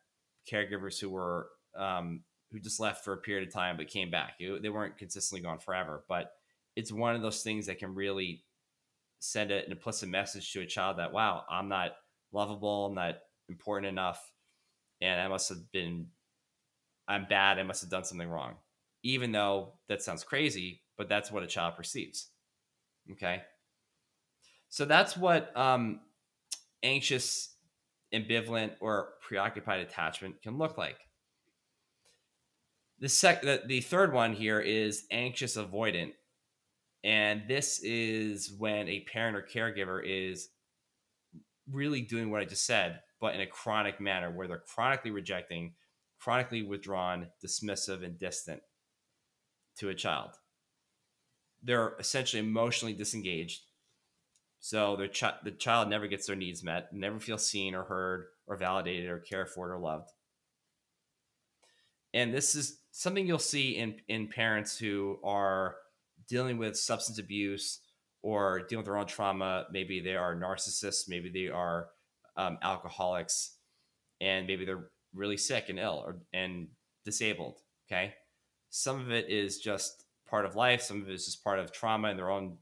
caregivers 0.50 1.00
who 1.00 1.10
were 1.10 1.48
um, 1.76 2.22
who 2.50 2.60
just 2.60 2.80
left 2.80 3.04
for 3.04 3.12
a 3.12 3.18
period 3.18 3.46
of 3.46 3.54
time 3.54 3.76
but 3.76 3.88
came 3.88 4.10
back. 4.10 4.34
They 4.38 4.68
weren't 4.68 4.98
consistently 4.98 5.42
gone 5.42 5.58
forever, 5.58 6.04
but 6.08 6.32
it's 6.76 6.92
one 6.92 7.14
of 7.14 7.22
those 7.22 7.42
things 7.42 7.66
that 7.66 7.78
can 7.78 7.94
really 7.94 8.44
send 9.22 9.52
it 9.52 9.66
an 9.66 9.72
implicit 9.72 10.08
message 10.08 10.52
to 10.52 10.60
a 10.62 10.66
child 10.66 10.98
that 10.98 11.12
wow, 11.12 11.44
I'm 11.48 11.68
not 11.68 11.92
lovable, 12.32 12.86
I'm 12.86 12.94
not 12.94 13.18
important 13.48 13.88
enough, 13.88 14.20
and 15.00 15.20
I 15.20 15.28
must 15.28 15.48
have 15.48 15.70
been, 15.70 16.08
I'm 17.06 17.26
bad, 17.28 17.60
I 17.60 17.62
must 17.62 17.82
have 17.82 17.90
done 17.90 18.02
something 18.02 18.28
wrong. 18.28 18.56
Even 19.04 19.30
though 19.30 19.74
that 19.88 20.02
sounds 20.02 20.24
crazy, 20.24 20.82
but 20.98 21.08
that's 21.08 21.30
what 21.30 21.44
a 21.44 21.46
child 21.46 21.76
perceives. 21.76 22.30
Okay, 23.12 23.42
so 24.68 24.84
that's 24.84 25.16
what 25.16 25.56
um, 25.56 26.00
anxious, 26.82 27.54
ambivalent, 28.12 28.72
or 28.80 29.10
preoccupied 29.20 29.80
attachment 29.80 30.42
can 30.42 30.58
look 30.58 30.76
like. 30.76 30.98
The 32.98 33.08
sec 33.08 33.42
the, 33.42 33.62
the 33.66 33.82
third 33.82 34.12
one 34.12 34.32
here 34.32 34.58
is 34.58 35.04
anxious 35.12 35.56
avoidant. 35.56 36.12
And 37.04 37.42
this 37.48 37.80
is 37.82 38.52
when 38.56 38.88
a 38.88 39.00
parent 39.12 39.36
or 39.36 39.42
caregiver 39.42 40.02
is 40.04 40.48
really 41.70 42.02
doing 42.02 42.30
what 42.30 42.40
I 42.40 42.44
just 42.44 42.66
said, 42.66 43.00
but 43.20 43.34
in 43.34 43.40
a 43.40 43.46
chronic 43.46 44.00
manner 44.00 44.30
where 44.30 44.46
they're 44.46 44.58
chronically 44.58 45.10
rejecting, 45.10 45.74
chronically 46.20 46.62
withdrawn, 46.62 47.28
dismissive, 47.44 48.04
and 48.04 48.18
distant 48.18 48.62
to 49.78 49.88
a 49.88 49.94
child. 49.94 50.30
They're 51.62 51.94
essentially 51.98 52.40
emotionally 52.40 52.94
disengaged. 52.94 53.62
So 54.60 54.94
their 54.94 55.08
the 55.42 55.50
child 55.50 55.88
never 55.88 56.06
gets 56.06 56.26
their 56.26 56.36
needs 56.36 56.62
met, 56.62 56.92
never 56.92 57.18
feels 57.18 57.48
seen 57.48 57.74
or 57.74 57.82
heard 57.82 58.26
or 58.46 58.56
validated 58.56 59.08
or 59.08 59.18
cared 59.18 59.48
for 59.48 59.72
or 59.72 59.78
loved. 59.78 60.10
And 62.14 62.32
this 62.32 62.54
is 62.54 62.78
something 62.92 63.26
you'll 63.26 63.38
see 63.38 63.76
in 63.76 63.96
in 64.06 64.28
parents 64.28 64.78
who 64.78 65.18
are 65.24 65.76
dealing 66.32 66.56
with 66.56 66.78
substance 66.78 67.18
abuse 67.18 67.80
or 68.22 68.60
dealing 68.60 68.78
with 68.78 68.86
their 68.86 68.96
own 68.96 69.06
trauma. 69.06 69.66
Maybe 69.70 70.00
they 70.00 70.16
are 70.16 70.34
narcissists, 70.34 71.06
maybe 71.06 71.28
they 71.28 71.52
are 71.52 71.88
um, 72.38 72.56
alcoholics, 72.62 73.58
and 74.18 74.46
maybe 74.46 74.64
they're 74.64 74.88
really 75.14 75.36
sick 75.36 75.68
and 75.68 75.78
ill 75.78 76.02
or 76.06 76.16
and 76.32 76.68
disabled. 77.04 77.58
Okay, 77.86 78.14
some 78.70 78.98
of 78.98 79.10
it 79.12 79.28
is 79.28 79.58
just 79.58 80.04
part 80.26 80.46
of 80.46 80.56
life. 80.56 80.80
Some 80.80 81.02
of 81.02 81.10
it 81.10 81.12
is 81.12 81.26
just 81.26 81.44
part 81.44 81.58
of 81.58 81.70
trauma 81.70 82.08
and 82.08 82.18
their 82.18 82.30
own 82.30 82.56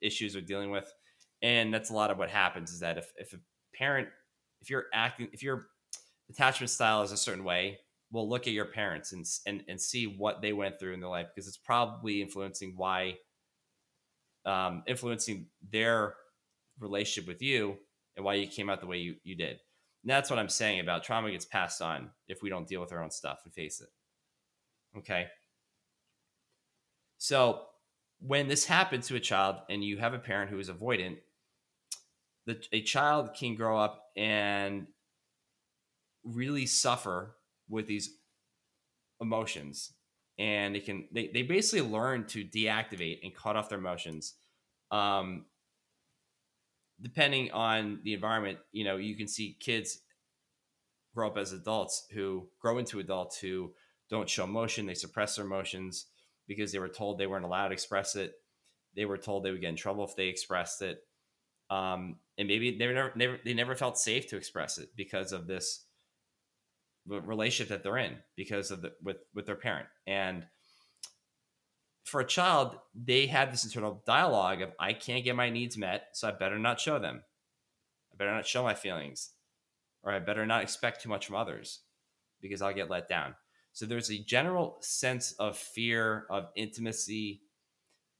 issues 0.00 0.32
they're 0.32 0.42
dealing 0.42 0.72
with. 0.72 0.92
And 1.40 1.72
that's 1.72 1.90
a 1.90 1.94
lot 1.94 2.10
of 2.10 2.18
what 2.18 2.30
happens 2.30 2.72
is 2.72 2.80
that 2.80 2.98
if, 2.98 3.12
if 3.16 3.32
a 3.32 3.38
parent, 3.76 4.08
if 4.60 4.70
you're 4.70 4.86
acting, 4.92 5.28
if 5.32 5.40
your 5.40 5.66
attachment 6.28 6.70
style 6.70 7.02
is 7.02 7.12
a 7.12 7.16
certain 7.16 7.44
way, 7.44 7.78
will 8.14 8.28
look 8.28 8.46
at 8.46 8.52
your 8.52 8.64
parents 8.64 9.12
and, 9.12 9.26
and 9.46 9.64
and 9.68 9.80
see 9.80 10.06
what 10.06 10.40
they 10.40 10.52
went 10.52 10.78
through 10.78 10.94
in 10.94 11.00
their 11.00 11.10
life 11.10 11.26
because 11.34 11.48
it's 11.48 11.56
probably 11.56 12.22
influencing 12.22 12.74
why 12.76 13.16
um, 14.46 14.84
influencing 14.86 15.46
their 15.70 16.14
relationship 16.78 17.26
with 17.26 17.42
you 17.42 17.76
and 18.16 18.24
why 18.24 18.34
you 18.34 18.46
came 18.46 18.70
out 18.70 18.80
the 18.80 18.86
way 18.86 18.98
you, 18.98 19.16
you 19.24 19.34
did. 19.34 19.58
And 20.02 20.10
that's 20.10 20.30
what 20.30 20.38
I'm 20.38 20.48
saying 20.48 20.80
about 20.80 21.02
trauma 21.02 21.30
gets 21.30 21.46
passed 21.46 21.82
on 21.82 22.10
if 22.28 22.42
we 22.42 22.50
don't 22.50 22.68
deal 22.68 22.80
with 22.80 22.92
our 22.92 23.02
own 23.02 23.10
stuff 23.10 23.40
and 23.44 23.52
face 23.52 23.80
it. 23.80 23.88
Okay. 24.98 25.26
So 27.18 27.62
when 28.20 28.48
this 28.48 28.66
happens 28.66 29.08
to 29.08 29.16
a 29.16 29.20
child 29.20 29.56
and 29.68 29.82
you 29.82 29.96
have 29.96 30.14
a 30.14 30.18
parent 30.18 30.50
who 30.50 30.58
is 30.58 30.68
avoidant, 30.68 31.16
the, 32.46 32.62
a 32.72 32.82
child 32.82 33.34
can 33.34 33.54
grow 33.54 33.78
up 33.78 34.04
and 34.14 34.86
really 36.22 36.66
suffer 36.66 37.36
with 37.74 37.86
these 37.86 38.16
emotions. 39.20 39.92
And 40.38 40.74
they 40.74 40.80
can 40.80 41.08
they, 41.12 41.28
they 41.32 41.42
basically 41.42 41.88
learn 41.88 42.26
to 42.28 42.44
deactivate 42.44 43.20
and 43.22 43.34
cut 43.34 43.56
off 43.56 43.68
their 43.68 43.78
emotions. 43.78 44.34
Um 44.90 45.46
depending 47.00 47.50
on 47.50 47.98
the 48.04 48.14
environment 48.14 48.56
you 48.70 48.84
know 48.84 48.96
you 48.96 49.16
can 49.16 49.26
see 49.26 49.56
kids 49.58 49.98
grow 51.14 51.28
up 51.28 51.36
as 51.36 51.52
adults 51.52 52.06
who 52.12 52.48
grow 52.60 52.78
into 52.78 52.98
adults 52.98 53.38
who 53.38 53.72
don't 54.10 54.28
show 54.28 54.44
emotion. 54.44 54.86
They 54.86 54.94
suppress 54.94 55.36
their 55.36 55.44
emotions 55.44 56.06
because 56.46 56.72
they 56.72 56.78
were 56.78 56.88
told 56.88 57.18
they 57.18 57.26
weren't 57.26 57.44
allowed 57.44 57.68
to 57.68 57.74
express 57.74 58.16
it. 58.16 58.32
They 58.96 59.04
were 59.04 59.18
told 59.18 59.44
they 59.44 59.50
would 59.50 59.60
get 59.60 59.70
in 59.70 59.76
trouble 59.76 60.04
if 60.04 60.16
they 60.16 60.26
expressed 60.26 60.82
it. 60.82 60.98
Um, 61.70 62.16
and 62.36 62.46
maybe 62.46 62.76
they 62.76 62.86
never, 62.86 63.12
never 63.16 63.38
they 63.44 63.54
never 63.54 63.74
felt 63.74 63.98
safe 63.98 64.28
to 64.28 64.36
express 64.36 64.78
it 64.78 64.90
because 64.96 65.32
of 65.32 65.46
this 65.46 65.83
relationship 67.06 67.68
that 67.68 67.82
they're 67.82 67.98
in 67.98 68.16
because 68.36 68.70
of 68.70 68.82
the 68.82 68.92
with 69.02 69.18
with 69.34 69.46
their 69.46 69.56
parent. 69.56 69.86
And 70.06 70.46
for 72.04 72.20
a 72.20 72.26
child 72.26 72.76
they 72.94 73.26
have 73.26 73.50
this 73.50 73.64
internal 73.64 74.02
dialogue 74.06 74.60
of 74.60 74.70
i 74.78 74.92
can't 74.92 75.24
get 75.24 75.34
my 75.34 75.48
needs 75.48 75.78
met 75.78 76.08
so 76.12 76.28
i 76.28 76.30
better 76.30 76.58
not 76.58 76.80
show 76.80 76.98
them. 76.98 77.22
I 78.12 78.16
better 78.16 78.34
not 78.34 78.46
show 78.46 78.62
my 78.62 78.74
feelings 78.74 79.30
or 80.02 80.12
i 80.12 80.18
better 80.18 80.46
not 80.46 80.62
expect 80.62 81.02
too 81.02 81.08
much 81.08 81.26
from 81.26 81.36
others 81.36 81.80
because 82.40 82.62
i'll 82.62 82.74
get 82.74 82.90
let 82.90 83.08
down. 83.08 83.34
So 83.72 83.86
there's 83.86 84.10
a 84.10 84.18
general 84.18 84.76
sense 84.80 85.32
of 85.32 85.56
fear 85.56 86.26
of 86.30 86.48
intimacy 86.56 87.40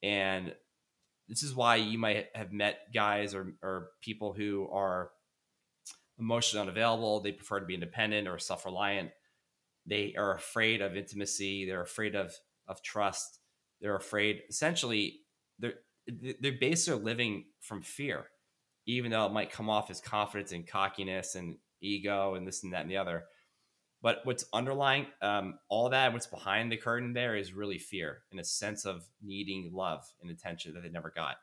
and 0.02 0.54
this 1.28 1.42
is 1.42 1.54
why 1.54 1.76
you 1.76 1.98
might 1.98 2.26
have 2.34 2.52
met 2.52 2.92
guys 2.92 3.34
or, 3.34 3.54
or 3.62 3.88
people 4.02 4.34
who 4.34 4.68
are 4.70 5.10
emotionally 6.18 6.62
unavailable. 6.62 7.20
They 7.20 7.32
prefer 7.32 7.60
to 7.60 7.66
be 7.66 7.74
independent 7.74 8.28
or 8.28 8.38
self 8.38 8.64
reliant. 8.64 9.10
They 9.86 10.14
are 10.16 10.34
afraid 10.34 10.80
of 10.80 10.96
intimacy. 10.96 11.66
They're 11.66 11.82
afraid 11.82 12.14
of 12.14 12.34
of 12.66 12.82
trust. 12.82 13.40
They're 13.80 13.96
afraid. 13.96 14.42
Essentially, 14.48 15.20
they're 15.58 15.74
they're 16.40 16.52
basically 16.52 17.02
living 17.02 17.44
from 17.60 17.82
fear, 17.82 18.26
even 18.86 19.10
though 19.10 19.26
it 19.26 19.32
might 19.32 19.50
come 19.50 19.70
off 19.70 19.90
as 19.90 20.00
confidence 20.00 20.52
and 20.52 20.66
cockiness 20.66 21.34
and 21.34 21.56
ego 21.80 22.34
and 22.34 22.46
this 22.46 22.62
and 22.62 22.72
that 22.72 22.82
and 22.82 22.90
the 22.90 22.96
other. 22.96 23.24
But 24.02 24.20
what's 24.24 24.44
underlying 24.52 25.06
um, 25.22 25.58
all 25.70 25.88
that, 25.88 26.12
what's 26.12 26.26
behind 26.26 26.70
the 26.70 26.76
curtain 26.76 27.14
there 27.14 27.36
is 27.36 27.54
really 27.54 27.78
fear 27.78 28.18
and 28.30 28.38
a 28.38 28.44
sense 28.44 28.84
of 28.84 29.02
needing 29.22 29.70
love 29.72 30.04
and 30.20 30.30
attention 30.30 30.74
that 30.74 30.82
they 30.82 30.90
never 30.90 31.10
got 31.14 31.36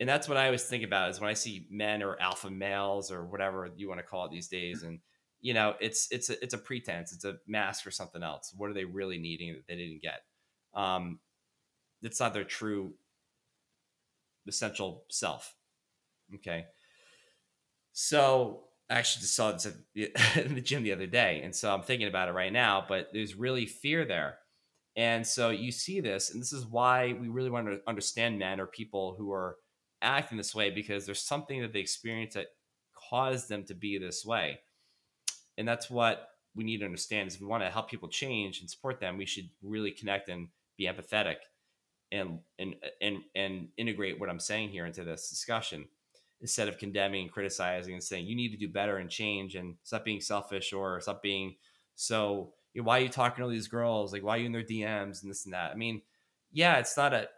and 0.00 0.08
that's 0.08 0.28
what 0.28 0.38
I 0.38 0.46
always 0.46 0.64
think 0.64 0.82
about 0.82 1.10
is 1.10 1.20
when 1.20 1.28
I 1.28 1.34
see 1.34 1.66
men 1.70 2.02
or 2.02 2.18
alpha 2.20 2.50
males 2.50 3.12
or 3.12 3.26
whatever 3.26 3.68
you 3.76 3.86
want 3.86 4.00
to 4.00 4.06
call 4.06 4.24
it 4.24 4.32
these 4.32 4.48
days, 4.48 4.82
and 4.82 4.98
you 5.42 5.52
know, 5.52 5.74
it's 5.78 6.08
it's 6.10 6.30
a 6.30 6.42
it's 6.42 6.54
a 6.54 6.58
pretense, 6.58 7.12
it's 7.12 7.26
a 7.26 7.36
mask 7.46 7.84
for 7.84 7.90
something 7.90 8.22
else. 8.22 8.52
What 8.56 8.70
are 8.70 8.74
they 8.74 8.86
really 8.86 9.18
needing 9.18 9.52
that 9.52 9.66
they 9.68 9.76
didn't 9.76 10.02
get? 10.02 10.22
Um, 10.74 11.20
it's 12.02 12.18
not 12.18 12.32
their 12.32 12.44
true 12.44 12.94
essential 14.48 15.04
self. 15.10 15.54
Okay. 16.34 16.64
So 17.92 18.64
I 18.88 18.94
actually 18.94 19.22
just 19.22 19.36
saw 19.36 19.52
this 19.52 19.66
in 20.36 20.54
the 20.54 20.60
gym 20.60 20.82
the 20.82 20.92
other 20.92 21.06
day. 21.06 21.42
And 21.44 21.54
so 21.54 21.72
I'm 21.72 21.82
thinking 21.82 22.08
about 22.08 22.28
it 22.28 22.32
right 22.32 22.52
now, 22.52 22.84
but 22.88 23.08
there's 23.12 23.34
really 23.34 23.66
fear 23.66 24.04
there. 24.04 24.38
And 24.96 25.26
so 25.26 25.50
you 25.50 25.70
see 25.70 26.00
this, 26.00 26.30
and 26.30 26.40
this 26.40 26.52
is 26.52 26.66
why 26.66 27.14
we 27.18 27.28
really 27.28 27.50
want 27.50 27.66
to 27.68 27.80
understand 27.86 28.38
men 28.38 28.60
or 28.60 28.66
people 28.66 29.14
who 29.16 29.32
are 29.32 29.56
acting 30.02 30.38
this 30.38 30.54
way 30.54 30.70
because 30.70 31.06
there's 31.06 31.22
something 31.22 31.60
that 31.62 31.72
they 31.72 31.80
experience 31.80 32.34
that 32.34 32.48
caused 32.94 33.48
them 33.48 33.64
to 33.64 33.74
be 33.74 33.98
this 33.98 34.24
way. 34.24 34.60
And 35.58 35.66
that's 35.66 35.90
what 35.90 36.28
we 36.54 36.64
need 36.64 36.78
to 36.78 36.84
understand 36.84 37.28
is 37.28 37.34
if 37.34 37.40
we 37.40 37.46
want 37.46 37.62
to 37.62 37.70
help 37.70 37.90
people 37.90 38.08
change 38.08 38.60
and 38.60 38.70
support 38.70 39.00
them, 39.00 39.16
we 39.16 39.26
should 39.26 39.48
really 39.62 39.90
connect 39.90 40.28
and 40.28 40.48
be 40.76 40.86
empathetic 40.86 41.36
and 42.12 42.40
and 42.58 42.74
and 43.00 43.18
and 43.34 43.68
integrate 43.76 44.18
what 44.18 44.28
I'm 44.28 44.40
saying 44.40 44.70
here 44.70 44.86
into 44.86 45.04
this 45.04 45.28
discussion. 45.28 45.86
Instead 46.40 46.68
of 46.68 46.78
condemning 46.78 47.28
criticizing 47.28 47.92
and 47.94 48.02
saying 48.02 48.26
you 48.26 48.34
need 48.34 48.50
to 48.50 48.56
do 48.56 48.68
better 48.68 48.96
and 48.96 49.10
change 49.10 49.54
and 49.54 49.76
stop 49.82 50.04
being 50.04 50.20
selfish 50.20 50.72
or 50.72 51.00
stop 51.00 51.22
being 51.22 51.54
so 51.96 52.54
you 52.72 52.80
know, 52.80 52.86
why 52.86 52.98
are 52.98 53.02
you 53.02 53.08
talking 53.08 53.44
to 53.44 53.50
these 53.50 53.68
girls? 53.68 54.12
Like 54.12 54.22
why 54.22 54.36
are 54.36 54.40
you 54.40 54.46
in 54.46 54.52
their 54.52 54.62
DMs 54.62 55.22
and 55.22 55.30
this 55.30 55.44
and 55.44 55.54
that? 55.54 55.70
I 55.70 55.74
mean 55.74 56.02
yeah 56.52 56.78
it's 56.78 56.96
not 56.96 57.12
a 57.12 57.28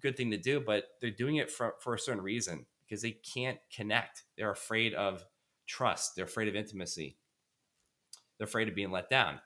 good 0.00 0.16
thing 0.16 0.30
to 0.30 0.36
do 0.36 0.60
but 0.60 0.84
they're 1.00 1.10
doing 1.10 1.36
it 1.36 1.50
for, 1.50 1.74
for 1.80 1.94
a 1.94 1.98
certain 1.98 2.22
reason 2.22 2.66
because 2.92 3.00
they 3.00 3.12
can't 3.12 3.56
connect. 3.74 4.24
They're 4.36 4.50
afraid 4.50 4.92
of 4.92 5.24
trust. 5.66 6.14
They're 6.14 6.26
afraid 6.26 6.48
of 6.48 6.54
intimacy. 6.54 7.16
They're 8.36 8.44
afraid 8.44 8.68
of 8.68 8.74
being 8.74 8.90
let 8.90 9.08
down. 9.08 9.40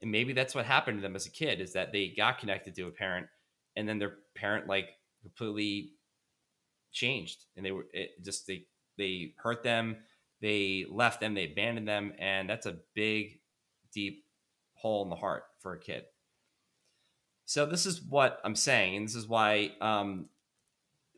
And 0.00 0.10
maybe 0.10 0.32
that's 0.32 0.54
what 0.54 0.64
happened 0.64 0.96
to 0.96 1.02
them 1.02 1.14
as 1.14 1.26
a 1.26 1.30
kid 1.30 1.60
is 1.60 1.74
that 1.74 1.92
they 1.92 2.14
got 2.16 2.38
connected 2.38 2.74
to 2.74 2.86
a 2.86 2.90
parent 2.90 3.26
and 3.76 3.86
then 3.86 3.98
their 3.98 4.14
parent 4.34 4.66
like 4.66 4.88
completely 5.20 5.92
changed 6.90 7.44
and 7.54 7.66
they 7.66 7.72
were 7.72 7.84
just 8.24 8.46
they 8.46 8.64
they 8.96 9.34
hurt 9.36 9.62
them 9.62 9.98
they 10.40 10.86
left 10.90 11.20
them 11.20 11.34
they 11.34 11.44
abandoned 11.44 11.86
them 11.86 12.14
and 12.18 12.48
that's 12.48 12.64
a 12.64 12.78
big 12.94 13.40
deep 13.92 14.24
hole 14.72 15.02
in 15.02 15.10
the 15.10 15.16
heart 15.16 15.42
for 15.58 15.74
a 15.74 15.78
kid 15.78 16.04
so 17.46 17.64
this 17.64 17.86
is 17.86 18.02
what 18.02 18.38
i'm 18.44 18.54
saying 18.54 18.96
and 18.96 19.06
this 19.06 19.14
is 19.14 19.26
why 19.26 19.72
um, 19.80 20.28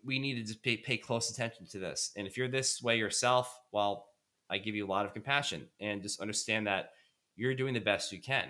we 0.04 0.18
needed 0.18 0.46
to 0.46 0.56
pay, 0.58 0.76
pay 0.76 0.96
close 0.96 1.30
attention 1.30 1.66
to 1.66 1.78
this 1.78 2.12
and 2.16 2.26
if 2.26 2.36
you're 2.36 2.48
this 2.48 2.80
way 2.80 2.96
yourself 2.96 3.58
well 3.72 4.06
i 4.48 4.56
give 4.56 4.74
you 4.74 4.86
a 4.86 4.88
lot 4.88 5.04
of 5.04 5.12
compassion 5.12 5.66
and 5.80 6.02
just 6.02 6.20
understand 6.20 6.66
that 6.66 6.90
you're 7.36 7.54
doing 7.54 7.74
the 7.74 7.80
best 7.80 8.12
you 8.12 8.20
can 8.20 8.44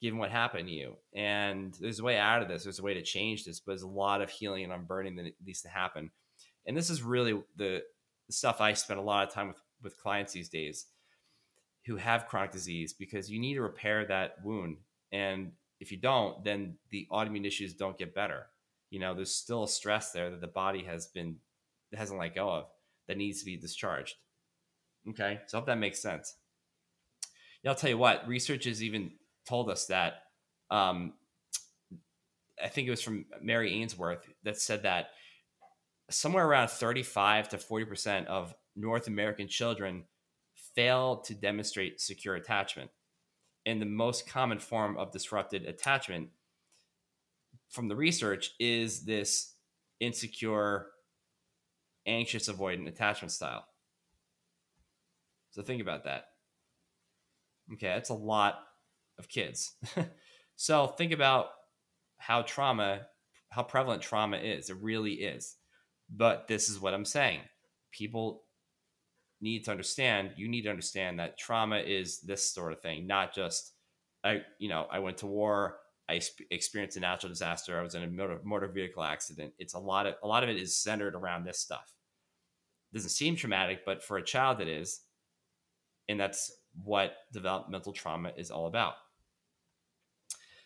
given 0.00 0.18
what 0.18 0.30
happened 0.30 0.66
to 0.66 0.74
you. 0.74 0.96
And 1.14 1.76
there's 1.78 2.00
a 2.00 2.04
way 2.04 2.16
out 2.16 2.42
of 2.42 2.48
this. 2.48 2.64
There's 2.64 2.78
a 2.78 2.82
way 2.82 2.94
to 2.94 3.02
change 3.02 3.44
this, 3.44 3.60
but 3.60 3.72
there's 3.72 3.82
a 3.82 3.88
lot 3.88 4.22
of 4.22 4.30
healing 4.30 4.64
and 4.64 4.72
unburdening 4.72 5.16
that 5.16 5.34
needs 5.44 5.62
to 5.62 5.68
happen. 5.68 6.10
And 6.66 6.76
this 6.76 6.90
is 6.90 7.02
really 7.02 7.32
the, 7.56 7.82
the 8.26 8.32
stuff 8.32 8.60
I 8.60 8.72
spend 8.72 8.98
a 8.98 9.02
lot 9.02 9.26
of 9.28 9.34
time 9.34 9.48
with 9.48 9.60
with 9.82 9.96
clients 9.96 10.32
these 10.32 10.48
days 10.48 10.86
who 11.86 11.96
have 11.96 12.26
chronic 12.26 12.50
disease 12.50 12.92
because 12.92 13.30
you 13.30 13.40
need 13.40 13.54
to 13.54 13.62
repair 13.62 14.04
that 14.04 14.34
wound. 14.44 14.76
And 15.12 15.52
if 15.80 15.90
you 15.90 15.98
don't, 15.98 16.44
then 16.44 16.76
the 16.90 17.08
autoimmune 17.10 17.46
issues 17.46 17.74
don't 17.74 17.98
get 17.98 18.14
better. 18.14 18.46
You 18.90 19.00
know, 19.00 19.14
there's 19.14 19.34
still 19.34 19.64
a 19.64 19.68
stress 19.68 20.12
there 20.12 20.30
that 20.30 20.40
the 20.40 20.46
body 20.46 20.84
has 20.84 21.06
been 21.08 21.36
hasn't 21.94 22.20
let 22.20 22.34
go 22.34 22.48
of 22.48 22.66
that 23.08 23.16
needs 23.16 23.40
to 23.40 23.44
be 23.44 23.56
discharged. 23.56 24.14
Okay, 25.08 25.40
so 25.46 25.56
I 25.56 25.60
hope 25.60 25.66
that 25.66 25.78
makes 25.78 26.00
sense. 26.00 26.36
Yeah, 27.62 27.70
I'll 27.70 27.76
tell 27.76 27.90
you 27.90 27.98
what, 27.98 28.28
research 28.28 28.66
is 28.66 28.82
even 28.82 29.12
told 29.48 29.70
us 29.70 29.86
that 29.86 30.22
um, 30.70 31.14
I 32.62 32.68
think 32.68 32.86
it 32.86 32.90
was 32.90 33.02
from 33.02 33.24
Mary 33.40 33.72
Ainsworth 33.72 34.26
that 34.44 34.58
said 34.58 34.82
that 34.82 35.08
somewhere 36.10 36.46
around 36.46 36.68
35 36.68 37.48
to 37.50 37.56
40% 37.56 38.26
of 38.26 38.54
North 38.76 39.06
American 39.06 39.48
children 39.48 40.04
fail 40.74 41.16
to 41.16 41.34
demonstrate 41.34 42.00
secure 42.00 42.34
attachment. 42.34 42.90
And 43.70 43.80
the 43.80 43.86
most 43.86 44.26
common 44.26 44.58
form 44.58 44.96
of 44.96 45.12
disrupted 45.12 45.64
attachment 45.64 46.30
from 47.68 47.86
the 47.86 47.94
research 47.94 48.50
is 48.58 49.04
this 49.04 49.54
insecure, 50.00 50.88
anxious, 52.04 52.48
avoidant 52.48 52.88
attachment 52.88 53.30
style. 53.30 53.64
So 55.52 55.62
think 55.62 55.80
about 55.80 56.02
that. 56.02 56.24
Okay, 57.74 57.86
that's 57.86 58.10
a 58.10 58.14
lot 58.14 58.58
of 59.20 59.28
kids. 59.28 59.76
so 60.56 60.88
think 60.88 61.12
about 61.12 61.50
how 62.18 62.42
trauma, 62.42 63.02
how 63.50 63.62
prevalent 63.62 64.02
trauma 64.02 64.38
is. 64.38 64.68
It 64.68 64.78
really 64.80 65.12
is. 65.12 65.54
But 66.12 66.48
this 66.48 66.68
is 66.68 66.80
what 66.80 66.92
I'm 66.92 67.04
saying. 67.04 67.42
People 67.92 68.42
need 69.40 69.64
to 69.64 69.70
understand, 69.70 70.32
you 70.36 70.48
need 70.48 70.62
to 70.62 70.70
understand 70.70 71.18
that 71.18 71.38
trauma 71.38 71.78
is 71.78 72.20
this 72.20 72.52
sort 72.52 72.72
of 72.72 72.80
thing, 72.80 73.06
not 73.06 73.34
just 73.34 73.74
I, 74.22 74.42
you 74.58 74.68
know, 74.68 74.86
I 74.90 74.98
went 74.98 75.18
to 75.18 75.26
war, 75.26 75.78
I 76.08 76.20
experienced 76.50 76.96
a 76.96 77.00
natural 77.00 77.30
disaster, 77.30 77.78
I 77.78 77.82
was 77.82 77.94
in 77.94 78.02
a 78.02 78.06
motor, 78.06 78.40
motor 78.44 78.68
vehicle 78.68 79.02
accident. 79.02 79.52
It's 79.58 79.74
a 79.74 79.78
lot 79.78 80.06
of 80.06 80.14
a 80.22 80.26
lot 80.26 80.42
of 80.42 80.48
it 80.48 80.56
is 80.56 80.76
centered 80.76 81.14
around 81.14 81.44
this 81.44 81.58
stuff. 81.58 81.94
It 82.92 82.96
doesn't 82.96 83.10
seem 83.10 83.36
traumatic, 83.36 83.80
but 83.86 84.02
for 84.02 84.18
a 84.18 84.22
child 84.22 84.60
it 84.60 84.68
is. 84.68 85.02
And 86.08 86.18
that's 86.18 86.52
what 86.82 87.14
developmental 87.32 87.92
trauma 87.92 88.32
is 88.36 88.50
all 88.50 88.66
about. 88.66 88.94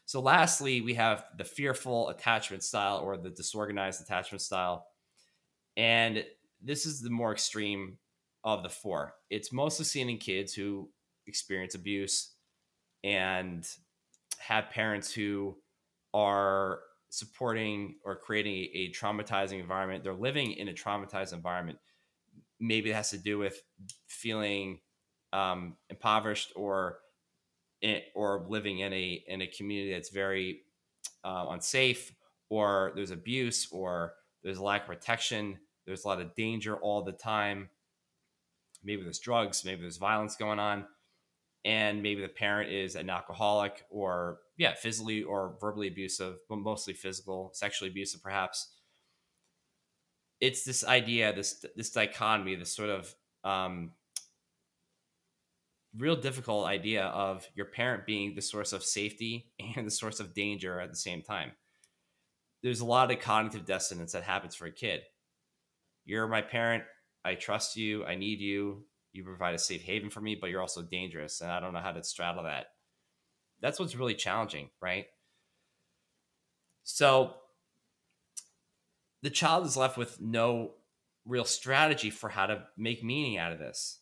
So, 0.07 0.21
lastly, 0.21 0.81
we 0.81 0.95
have 0.95 1.25
the 1.37 1.45
fearful 1.45 2.09
attachment 2.09 2.63
style 2.63 2.99
or 2.99 3.17
the 3.17 3.31
disorganized 3.31 4.03
attachment 4.03 4.43
style. 4.43 4.87
And 5.77 6.25
this 6.63 6.87
is 6.87 7.01
the 7.01 7.11
more 7.11 7.33
extreme 7.33 7.99
of 8.45 8.63
the 8.63 8.69
four. 8.69 9.15
It's 9.31 9.53
mostly 9.53 9.85
seen 9.85 10.09
in 10.11 10.19
kids 10.19 10.53
who 10.55 10.91
experience 11.27 11.75
abuse 11.75 12.35
and 13.03 13.67
have 14.39 14.71
parents 14.71 15.13
who 15.13 15.57
are 16.13 16.81
supporting 17.09 17.97
or 18.05 18.17
creating 18.17 18.69
a, 18.75 18.93
traumatizing 18.93 19.61
environment. 19.61 20.05
They're 20.05 20.15
living 20.15 20.53
in 20.53 20.69
a 20.69 20.73
traumatized 20.73 21.33
environment. 21.33 21.79
Maybe 22.61 22.91
it 22.91 22.95
has 22.95 23.11
to 23.11 23.19
do 23.19 23.39
with 23.39 23.63
feeling 24.07 24.81
um, 25.33 25.77
impoverished 25.91 26.53
or 26.55 26.99
or 28.15 28.47
living 28.49 28.79
in 28.79 28.93
a 28.95 29.23
in 29.29 29.43
a 29.43 29.47
community 29.47 29.93
that's 29.93 30.09
very 30.09 30.63
uh, 31.23 31.47
unsafe, 31.51 32.15
or 32.49 32.93
there's 32.95 33.11
abuse, 33.11 33.69
or 33.71 34.15
there's 34.43 34.59
a 34.59 34.63
lack 34.63 34.83
of 34.83 34.87
protection. 34.87 35.59
There's 35.87 36.05
a 36.05 36.09
lot 36.09 36.21
of 36.21 36.35
danger 36.35 36.77
all 36.77 37.03
the 37.03 37.13
time. 37.13 37.69
Maybe 38.85 39.03
there's 39.03 39.19
drugs, 39.19 39.65
maybe 39.65 39.81
there's 39.81 39.97
violence 39.97 40.37
going 40.37 40.59
on, 40.59 40.87
and 41.65 42.03
maybe 42.03 42.21
the 42.21 42.29
parent 42.29 42.71
is 42.71 42.95
an 42.95 43.11
alcoholic, 43.11 43.85
or 43.91 44.39
yeah, 44.57 44.75
physically 44.75 45.23
or 45.23 45.57
verbally 45.61 45.89
abusive, 45.89 46.37
but 46.49 46.57
mostly 46.57 46.95
physical, 46.95 47.51
sexually 47.55 47.91
abusive, 47.91 48.23
perhaps. 48.23 48.73
It's 50.41 50.65
this 50.65 50.85
idea, 50.85 51.35
this 51.35 51.65
this 51.77 51.91
dichotomy, 51.91 52.57
this 52.57 52.75
sort 52.75 52.91
of 52.91 53.15
um, 53.45 53.93
real 55.97 56.17
difficult 56.17 56.67
idea 56.67 57.05
of 57.07 57.49
your 57.55 57.67
parent 57.67 58.07
being 58.07 58.35
the 58.35 58.43
source 58.43 58.73
of 58.73 58.85
safety 58.85 59.53
and 59.77 59.87
the 59.87 59.91
source 59.91 60.21
of 60.21 60.35
danger 60.35 60.81
at 60.81 60.91
the 60.91 60.97
same 60.97 61.23
time. 61.23 61.53
There's 62.63 62.81
a 62.81 62.87
lot 62.87 63.11
of 63.11 63.21
cognitive 63.21 63.67
dissonance 63.67 64.13
that 64.13 64.23
happens 64.23 64.55
for 64.55 64.67
a 64.67 64.73
kid. 64.73 65.03
You're 66.07 66.27
my 66.27 66.43
parent. 66.43 66.85
I 67.25 67.35
trust 67.35 67.77
you. 67.77 68.05
I 68.05 68.15
need 68.15 68.41
you. 68.41 68.85
You 69.13 69.25
provide 69.25 69.55
a 69.55 69.59
safe 69.59 69.83
haven 69.83 70.11
for 70.11 70.21
me, 70.21 70.37
but 70.39 70.51
you're 70.51 70.61
also 70.61 70.83
dangerous. 70.83 71.41
And 71.41 71.51
I 71.51 71.61
don't 71.61 71.73
know 71.73 71.81
how 71.81 71.93
to 71.93 72.03
straddle 72.03 72.45
that. 72.45 72.67
That's 73.61 73.79
what's 73.79 73.97
really 73.97 74.15
challenging, 74.15 74.71
right? 74.81 75.07
So 76.83 77.35
the 79.23 79.31
child 79.31 79.65
is 79.67 79.77
left 79.77 79.97
with 79.97 80.21
no 80.21 80.73
real 81.25 81.45
strategy 81.45 82.11
for 82.11 82.29
how 82.29 82.47
to 82.47 82.65
make 82.77 83.03
meaning 83.03 83.39
out 83.39 83.53
of 83.53 83.59
this 83.59 84.01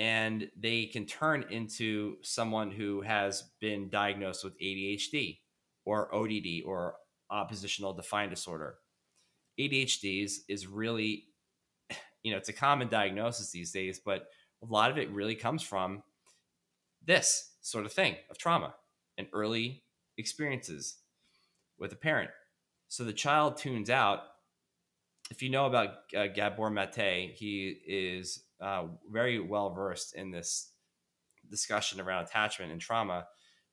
and 0.00 0.48
they 0.58 0.86
can 0.86 1.04
turn 1.04 1.44
into 1.50 2.16
someone 2.22 2.70
who 2.70 3.02
has 3.02 3.50
been 3.60 3.90
diagnosed 3.90 4.42
with 4.42 4.58
ADHD 4.58 5.40
or 5.84 6.14
ODD 6.14 6.64
or 6.64 6.94
oppositional 7.30 7.92
defiant 7.92 8.30
disorder. 8.30 8.76
ADHD 9.58 10.24
is, 10.24 10.44
is 10.48 10.66
really, 10.66 11.24
you 12.22 12.32
know, 12.32 12.38
it's 12.38 12.48
a 12.48 12.54
common 12.54 12.88
diagnosis 12.88 13.50
these 13.50 13.72
days, 13.72 13.98
but 13.98 14.28
a 14.62 14.66
lot 14.66 14.90
of 14.90 14.98
it 14.98 15.10
really 15.10 15.34
comes 15.34 15.62
from 15.62 16.02
this 17.04 17.52
sort 17.62 17.86
of 17.86 17.92
thing 17.92 18.16
of 18.30 18.38
trauma 18.38 18.74
and 19.16 19.26
early 19.32 19.82
experiences 20.18 20.98
with 21.78 21.92
a 21.92 21.96
parent. 21.96 22.30
So 22.88 23.04
the 23.04 23.12
child 23.12 23.56
tunes 23.56 23.90
out. 23.90 24.20
If 25.30 25.42
you 25.42 25.48
know 25.48 25.66
about 25.66 25.90
uh, 26.16 26.26
Gabor 26.26 26.70
Mate, 26.70 27.32
he 27.36 27.78
is 27.86 28.42
uh, 28.60 28.86
very 29.10 29.38
well 29.38 29.70
versed 29.70 30.14
in 30.14 30.30
this 30.30 30.72
discussion 31.48 32.00
around 32.00 32.24
attachment 32.24 32.72
and 32.72 32.80
trauma, 32.80 33.26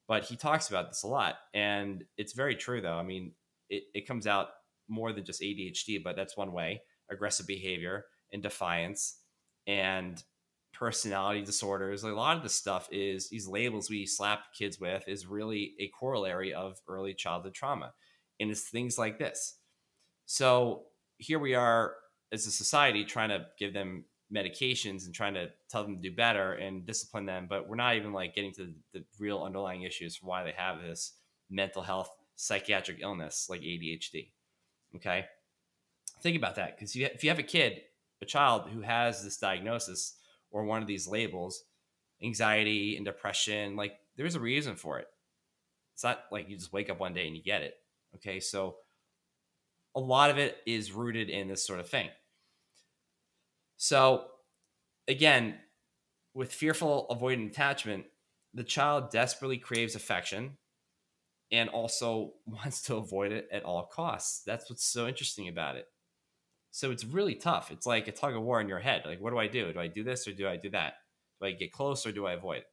but 0.07 0.23
he 0.23 0.35
talks 0.35 0.69
about 0.69 0.89
this 0.89 1.03
a 1.03 1.07
lot. 1.07 1.35
And 1.53 2.03
it's 2.17 2.33
very 2.33 2.55
true, 2.55 2.79
though. 2.79 2.97
I 2.97 3.03
mean, 3.03 3.33
it, 3.69 3.83
it 3.93 4.07
comes 4.07 4.27
out 4.27 4.49
more 4.87 5.11
than 5.11 5.25
just 5.25 5.41
ADHD, 5.41 6.01
but 6.03 6.15
that's 6.15 6.37
one 6.37 6.53
way 6.53 6.81
aggressive 7.09 7.47
behavior 7.47 8.05
and 8.31 8.43
defiance 8.43 9.19
and 9.65 10.23
personality 10.73 11.41
disorders. 11.41 12.03
a 12.03 12.09
lot 12.09 12.37
of 12.37 12.43
the 12.43 12.49
stuff 12.49 12.87
is 12.91 13.29
these 13.29 13.47
labels 13.47 13.89
we 13.89 14.05
slap 14.05 14.53
kids 14.57 14.79
with 14.79 15.03
is 15.07 15.25
really 15.25 15.73
a 15.79 15.89
corollary 15.99 16.53
of 16.53 16.77
early 16.87 17.13
childhood 17.13 17.53
trauma. 17.53 17.93
And 18.39 18.51
it's 18.51 18.69
things 18.69 18.97
like 18.97 19.17
this. 19.17 19.57
So 20.27 20.83
here 21.17 21.39
we 21.39 21.55
are 21.55 21.95
as 22.31 22.45
a 22.45 22.51
society 22.51 23.05
trying 23.05 23.29
to 23.29 23.45
give 23.57 23.73
them 23.73 24.05
medications 24.33 25.05
and 25.05 25.15
trying 25.15 25.33
to 25.33 25.47
tell 25.69 25.83
them 25.83 25.95
to 25.95 26.09
do 26.09 26.15
better 26.15 26.53
and 26.53 26.85
discipline 26.85 27.25
them, 27.25 27.47
but 27.49 27.67
we're 27.67 27.75
not 27.75 27.95
even 27.95 28.13
like 28.13 28.35
getting 28.35 28.53
to 28.53 28.73
the 28.93 29.03
real 29.19 29.41
underlying 29.41 29.83
issues 29.83 30.17
for 30.17 30.27
why 30.27 30.43
they 30.43 30.53
have 30.55 30.81
this 30.81 31.13
mental 31.49 31.81
health 31.81 32.09
psychiatric 32.35 32.99
illness 33.01 33.47
like 33.49 33.61
ADHD. 33.61 34.31
Okay. 34.95 35.25
Think 36.21 36.37
about 36.37 36.55
that 36.55 36.75
because 36.75 36.95
if 36.95 37.23
you 37.23 37.29
have 37.29 37.39
a 37.39 37.43
kid, 37.43 37.81
a 38.21 38.25
child 38.25 38.69
who 38.69 38.81
has 38.81 39.23
this 39.23 39.37
diagnosis 39.37 40.17
or 40.51 40.65
one 40.65 40.81
of 40.81 40.87
these 40.87 41.07
labels, 41.07 41.63
anxiety 42.23 42.95
and 42.95 43.05
depression, 43.05 43.75
like 43.75 43.93
there's 44.15 44.35
a 44.35 44.39
reason 44.39 44.75
for 44.75 44.99
it. 44.99 45.07
It's 45.93 46.03
not 46.03 46.19
like 46.31 46.49
you 46.49 46.57
just 46.57 46.73
wake 46.73 46.89
up 46.89 46.99
one 46.99 47.13
day 47.13 47.27
and 47.27 47.35
you 47.35 47.43
get 47.43 47.61
it. 47.61 47.73
Okay. 48.15 48.39
So 48.39 48.77
a 49.95 49.99
lot 49.99 50.29
of 50.29 50.37
it 50.37 50.57
is 50.65 50.91
rooted 50.91 51.29
in 51.29 51.47
this 51.47 51.65
sort 51.65 51.79
of 51.79 51.89
thing. 51.89 52.09
So, 53.77 54.25
again, 55.07 55.55
with 56.33 56.53
fearful 56.53 57.07
avoidant 57.09 57.49
attachment, 57.51 58.05
the 58.53 58.63
child 58.63 59.11
desperately 59.11 59.57
craves 59.57 59.95
affection 59.95 60.57
and 61.51 61.69
also 61.69 62.33
wants 62.45 62.83
to 62.83 62.95
avoid 62.95 63.31
it 63.31 63.47
at 63.51 63.63
all 63.63 63.85
costs. 63.91 64.43
That's 64.45 64.69
what's 64.69 64.85
so 64.85 65.07
interesting 65.07 65.47
about 65.47 65.75
it. 65.75 65.85
So 66.77 66.91
it's 66.91 67.03
really 67.03 67.33
tough. 67.33 67.71
It's 67.71 67.87
like 67.87 68.07
a 68.07 68.11
tug 68.11 68.35
of 68.35 68.43
war 68.43 68.61
in 68.61 68.69
your 68.69 68.77
head. 68.77 69.01
Like, 69.03 69.19
what 69.19 69.31
do 69.31 69.39
I 69.39 69.47
do? 69.47 69.73
Do 69.73 69.79
I 69.79 69.87
do 69.87 70.03
this 70.03 70.27
or 70.27 70.31
do 70.31 70.47
I 70.47 70.57
do 70.57 70.69
that? 70.69 70.93
Do 71.41 71.47
I 71.47 71.51
get 71.53 71.71
close 71.71 72.05
or 72.05 72.11
do 72.11 72.27
I 72.27 72.33
avoid? 72.33 72.65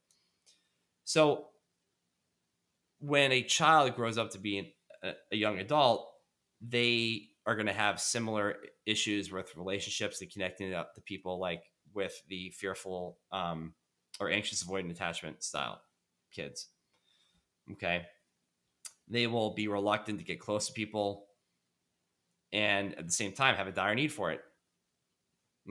So 1.05 1.47
when 2.99 3.33
a 3.33 3.43
child 3.43 3.97
grows 3.97 4.19
up 4.19 4.33
to 4.33 4.39
be 4.39 4.75
a, 5.03 5.13
a 5.33 5.37
young 5.37 5.59
adult, 5.59 6.07
they 6.61 7.29
are 7.47 7.55
going 7.55 7.65
to 7.65 7.73
have 7.73 7.99
similar 7.99 8.57
issues 8.85 9.33
with 9.33 9.57
relationships 9.57 10.21
and 10.21 10.31
connecting 10.31 10.75
up 10.75 10.95
to 10.97 11.01
people 11.01 11.41
like 11.41 11.63
with 11.95 12.21
the 12.29 12.51
fearful 12.51 13.17
um, 13.33 13.73
or 14.21 14.29
anxious 14.29 14.63
avoidant 14.63 14.91
attachment 14.91 15.43
style 15.43 15.81
kids 16.31 16.69
okay 17.73 18.05
they 19.09 19.27
will 19.27 19.55
be 19.55 19.69
reluctant 19.69 20.19
to 20.19 20.25
get 20.25 20.41
close 20.41 20.67
to 20.67 20.73
people 20.73 21.27
and 22.55 22.95
at 22.95 23.05
the 23.05 23.13
same 23.13 23.33
time 23.33 23.57
have 23.57 23.67
a 23.67 23.73
dire 23.73 23.95
need 23.95 24.13
for 24.13 24.31
it. 24.31 24.41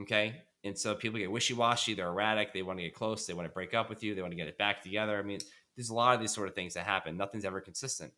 Okay? 0.02 0.42
And 0.62 0.78
so 0.78 0.94
people 0.94 1.18
get 1.18 1.30
wishy-washy 1.30 1.94
they're 1.94 2.08
erratic 2.08 2.52
they 2.52 2.62
want 2.62 2.78
to 2.78 2.84
get 2.84 2.94
close 2.94 3.26
they 3.26 3.34
want 3.34 3.48
to 3.48 3.52
break 3.52 3.74
up 3.74 3.88
with 3.88 4.02
you 4.02 4.14
they 4.14 4.20
want 4.20 4.32
to 4.32 4.36
get 4.36 4.46
it 4.46 4.58
back 4.58 4.82
together. 4.82 5.18
I 5.18 5.22
mean 5.22 5.40
there's 5.76 5.88
a 5.88 5.94
lot 5.94 6.14
of 6.14 6.20
these 6.20 6.32
sort 6.32 6.46
of 6.46 6.54
things 6.54 6.74
that 6.74 6.86
happen. 6.86 7.16
Nothing's 7.16 7.44
ever 7.44 7.60
consistent. 7.60 8.12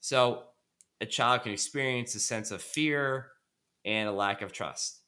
So 0.00 0.44
a 1.00 1.06
child 1.06 1.42
can 1.42 1.52
experience 1.52 2.14
a 2.14 2.20
sense 2.20 2.52
of 2.52 2.62
fear 2.62 3.28
and 3.84 4.08
a 4.08 4.12
lack 4.12 4.42
of 4.42 4.52
trust 4.52 5.00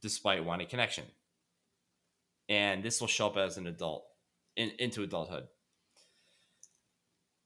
despite 0.00 0.44
wanting 0.44 0.66
connection. 0.66 1.04
And 2.48 2.82
this 2.82 3.00
will 3.00 3.08
show 3.08 3.28
up 3.28 3.36
as 3.36 3.56
an 3.56 3.68
adult 3.68 4.04
in, 4.56 4.72
into 4.78 5.04
adulthood. 5.04 5.44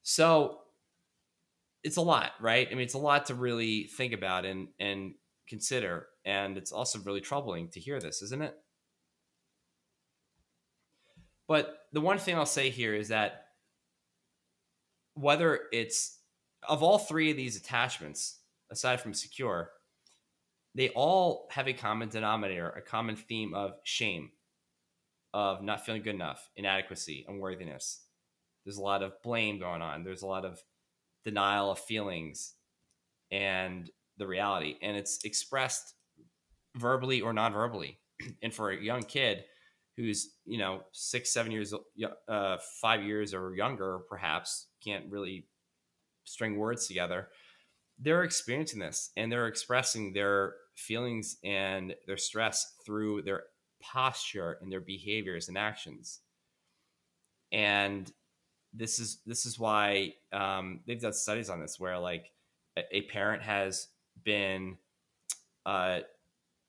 So 0.02 0.60
it's 1.86 1.96
a 1.96 2.02
lot, 2.02 2.32
right? 2.40 2.66
I 2.68 2.74
mean, 2.74 2.82
it's 2.82 2.94
a 2.94 2.98
lot 2.98 3.26
to 3.26 3.34
really 3.34 3.84
think 3.84 4.12
about 4.12 4.44
and 4.44 4.68
and 4.80 5.14
consider. 5.48 6.08
And 6.24 6.58
it's 6.58 6.72
also 6.72 6.98
really 6.98 7.20
troubling 7.20 7.68
to 7.70 7.80
hear 7.80 8.00
this, 8.00 8.20
isn't 8.22 8.42
it? 8.42 8.56
But 11.46 11.78
the 11.92 12.00
one 12.00 12.18
thing 12.18 12.34
I'll 12.34 12.44
say 12.44 12.70
here 12.70 12.92
is 12.92 13.08
that 13.08 13.44
whether 15.14 15.60
it's 15.72 16.18
of 16.68 16.82
all 16.82 16.98
three 16.98 17.30
of 17.30 17.36
these 17.36 17.56
attachments, 17.56 18.40
aside 18.72 19.00
from 19.00 19.14
secure, 19.14 19.70
they 20.74 20.88
all 20.88 21.46
have 21.52 21.68
a 21.68 21.72
common 21.72 22.08
denominator, 22.08 22.68
a 22.70 22.82
common 22.82 23.14
theme 23.14 23.54
of 23.54 23.74
shame, 23.84 24.30
of 25.32 25.62
not 25.62 25.86
feeling 25.86 26.02
good 26.02 26.16
enough, 26.16 26.50
inadequacy, 26.56 27.24
unworthiness. 27.28 28.00
There's 28.64 28.78
a 28.78 28.82
lot 28.82 29.04
of 29.04 29.22
blame 29.22 29.60
going 29.60 29.82
on. 29.82 30.02
There's 30.02 30.22
a 30.22 30.26
lot 30.26 30.44
of 30.44 30.60
denial 31.26 31.72
of 31.72 31.78
feelings 31.80 32.54
and 33.32 33.90
the 34.16 34.26
reality. 34.26 34.76
And 34.80 34.96
it's 34.96 35.24
expressed 35.24 35.94
verbally 36.76 37.20
or 37.20 37.32
non-verbally. 37.32 37.98
and 38.42 38.54
for 38.54 38.70
a 38.70 38.80
young 38.80 39.02
kid 39.02 39.44
who's, 39.96 40.34
you 40.44 40.58
know, 40.58 40.82
six, 40.92 41.32
seven 41.32 41.50
years, 41.50 41.74
uh, 42.28 42.56
five 42.80 43.02
years 43.02 43.34
or 43.34 43.54
younger, 43.56 43.98
perhaps 44.08 44.68
can't 44.84 45.10
really 45.10 45.48
string 46.24 46.56
words 46.56 46.86
together, 46.86 47.28
they're 47.98 48.22
experiencing 48.22 48.78
this 48.78 49.10
and 49.16 49.32
they're 49.32 49.48
expressing 49.48 50.12
their 50.12 50.54
feelings 50.76 51.38
and 51.44 51.94
their 52.06 52.18
stress 52.18 52.74
through 52.84 53.22
their 53.22 53.44
posture 53.82 54.58
and 54.60 54.70
their 54.70 54.80
behaviors 54.80 55.48
and 55.48 55.58
actions. 55.58 56.20
And 57.52 58.12
this 58.76 58.98
is 58.98 59.18
this 59.26 59.46
is 59.46 59.58
why 59.58 60.14
um, 60.32 60.80
they've 60.86 61.00
done 61.00 61.12
studies 61.12 61.50
on 61.50 61.60
this 61.60 61.80
where 61.80 61.98
like 61.98 62.30
a, 62.76 62.96
a 62.96 63.02
parent 63.02 63.42
has 63.42 63.88
been 64.24 64.76
uh, 65.64 66.00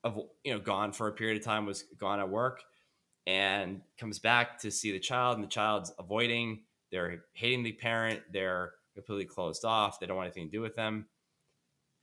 of 0.03 0.19
you 0.43 0.53
know 0.53 0.59
gone 0.59 0.91
for 0.91 1.07
a 1.07 1.11
period 1.11 1.37
of 1.37 1.43
time 1.43 1.65
was 1.65 1.83
gone 1.99 2.19
at 2.19 2.29
work 2.29 2.63
and 3.25 3.81
comes 3.99 4.19
back 4.19 4.59
to 4.59 4.71
see 4.71 4.91
the 4.91 4.99
child 4.99 5.35
and 5.35 5.43
the 5.43 5.49
child's 5.49 5.91
avoiding 5.99 6.61
they're 6.91 7.23
hating 7.33 7.63
the 7.63 7.73
parent 7.73 8.21
they're 8.31 8.71
completely 8.97 9.25
closed 9.25 9.63
off. 9.63 9.99
They 9.99 10.07
don't 10.07 10.17
want 10.17 10.27
anything 10.27 10.49
to 10.49 10.51
do 10.51 10.61
with 10.61 10.75
them. 10.75 11.05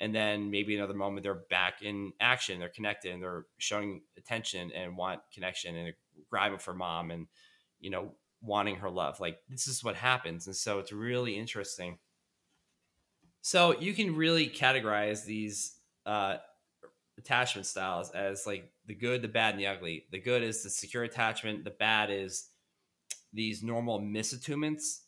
And 0.00 0.14
then 0.14 0.50
maybe 0.50 0.76
another 0.76 0.94
moment 0.94 1.24
they're 1.24 1.42
back 1.50 1.82
in 1.82 2.12
action, 2.20 2.58
they're 2.58 2.68
connected 2.68 3.12
and 3.12 3.22
they're 3.22 3.46
showing 3.58 4.02
attention 4.16 4.70
and 4.72 4.96
want 4.96 5.20
connection 5.32 5.76
and 5.76 5.94
grabbing 6.30 6.58
for 6.58 6.74
mom 6.74 7.10
and, 7.10 7.26
you 7.80 7.90
know, 7.90 8.12
wanting 8.44 8.76
her 8.76 8.90
love. 8.90 9.20
Like 9.20 9.38
this 9.48 9.66
is 9.66 9.82
what 9.82 9.96
happens. 9.96 10.46
And 10.46 10.56
so 10.56 10.78
it's 10.78 10.92
really 10.92 11.36
interesting. 11.36 11.98
So 13.42 13.78
you 13.78 13.92
can 13.94 14.16
really 14.16 14.48
categorize 14.48 15.24
these 15.24 15.76
uh, 16.06 16.36
attachment 17.18 17.66
styles 17.66 18.10
as 18.10 18.46
like 18.46 18.70
the 18.86 18.94
good, 18.94 19.22
the 19.22 19.28
bad, 19.28 19.54
and 19.54 19.60
the 19.60 19.66
ugly. 19.66 20.06
The 20.10 20.20
good 20.20 20.42
is 20.42 20.62
the 20.62 20.70
secure 20.70 21.04
attachment. 21.04 21.64
The 21.64 21.70
bad 21.70 22.10
is 22.10 22.48
these 23.32 23.62
normal 23.62 24.00
misattunements 24.00 25.00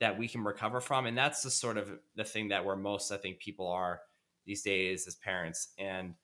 that 0.00 0.18
we 0.18 0.28
can 0.28 0.44
recover 0.44 0.80
from 0.80 1.06
and 1.06 1.16
that's 1.16 1.42
the 1.42 1.50
sort 1.50 1.76
of 1.76 1.90
the 2.16 2.24
thing 2.24 2.48
that 2.48 2.64
where 2.64 2.76
most 2.76 3.10
i 3.10 3.16
think 3.16 3.38
people 3.38 3.66
are 3.68 4.00
these 4.46 4.62
days 4.62 5.06
as 5.06 5.14
parents 5.16 5.68
and 5.78 6.14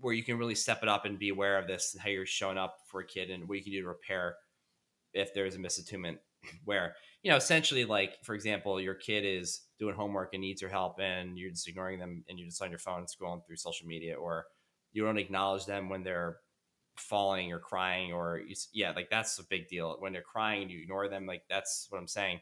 where 0.00 0.14
you 0.14 0.22
can 0.22 0.38
really 0.38 0.54
step 0.54 0.82
it 0.82 0.88
up 0.88 1.04
and 1.04 1.18
be 1.18 1.30
aware 1.30 1.58
of 1.58 1.66
this 1.66 1.94
and 1.94 2.02
how 2.02 2.10
you're 2.10 2.26
showing 2.26 2.58
up 2.58 2.78
for 2.86 3.00
a 3.00 3.06
kid 3.06 3.30
and 3.30 3.48
what 3.48 3.56
you 3.56 3.64
can 3.64 3.72
do 3.72 3.82
to 3.82 3.88
repair 3.88 4.36
if 5.14 5.34
there's 5.34 5.54
a 5.54 5.58
misattunement 5.58 6.18
where 6.64 6.94
you 7.22 7.30
know 7.30 7.36
essentially 7.36 7.84
like 7.84 8.16
for 8.22 8.34
example 8.34 8.80
your 8.80 8.94
kid 8.94 9.24
is 9.24 9.62
doing 9.78 9.94
homework 9.94 10.34
and 10.34 10.40
needs 10.40 10.60
your 10.60 10.70
help 10.70 10.98
and 11.00 11.38
you're 11.38 11.50
just 11.50 11.68
ignoring 11.68 11.98
them 11.98 12.24
and 12.28 12.38
you're 12.38 12.48
just 12.48 12.62
on 12.62 12.70
your 12.70 12.78
phone 12.78 13.06
scrolling 13.06 13.44
through 13.46 13.56
social 13.56 13.86
media 13.86 14.14
or 14.14 14.44
you 14.92 15.04
don't 15.04 15.18
acknowledge 15.18 15.66
them 15.66 15.88
when 15.88 16.02
they're 16.02 16.38
falling 17.00 17.52
or 17.52 17.58
crying 17.58 18.12
or 18.12 18.40
yeah 18.72 18.92
like 18.92 19.10
that's 19.10 19.38
a 19.38 19.44
big 19.44 19.68
deal. 19.68 19.96
When 19.98 20.12
they're 20.12 20.22
crying 20.22 20.62
and 20.62 20.70
you 20.70 20.80
ignore 20.82 21.08
them 21.08 21.26
like 21.26 21.42
that's 21.48 21.86
what 21.90 21.98
i'm 21.98 22.08
saying. 22.08 22.40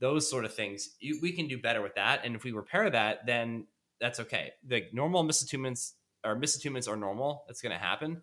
Those 0.00 0.30
sort 0.30 0.44
of 0.44 0.54
things 0.54 0.90
you, 1.00 1.18
we 1.20 1.32
can 1.32 1.48
do 1.48 1.60
better 1.60 1.82
with 1.82 1.96
that. 1.96 2.24
And 2.24 2.36
if 2.36 2.44
we 2.44 2.52
repair 2.52 2.88
that 2.90 3.26
then 3.26 3.66
that's 4.00 4.20
okay. 4.20 4.52
The 4.66 4.84
normal 4.92 5.24
misattunements 5.24 5.92
or 6.24 6.36
misattunements 6.36 6.88
are 6.88 6.96
normal. 6.96 7.44
That's 7.48 7.60
going 7.60 7.76
to 7.76 7.84
happen. 7.84 8.22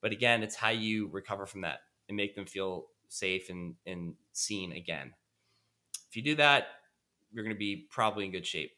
But 0.00 0.12
again 0.12 0.42
it's 0.42 0.54
how 0.54 0.70
you 0.70 1.08
recover 1.08 1.46
from 1.46 1.62
that 1.62 1.80
and 2.08 2.16
make 2.16 2.34
them 2.34 2.46
feel 2.46 2.86
safe 3.08 3.50
and, 3.50 3.74
and 3.86 4.14
seen 4.32 4.72
again. 4.72 5.12
If 6.08 6.16
you 6.16 6.22
do 6.22 6.36
that 6.36 6.68
you're 7.32 7.44
going 7.44 7.54
to 7.54 7.58
be 7.58 7.86
probably 7.90 8.24
in 8.24 8.32
good 8.32 8.46
shape. 8.46 8.72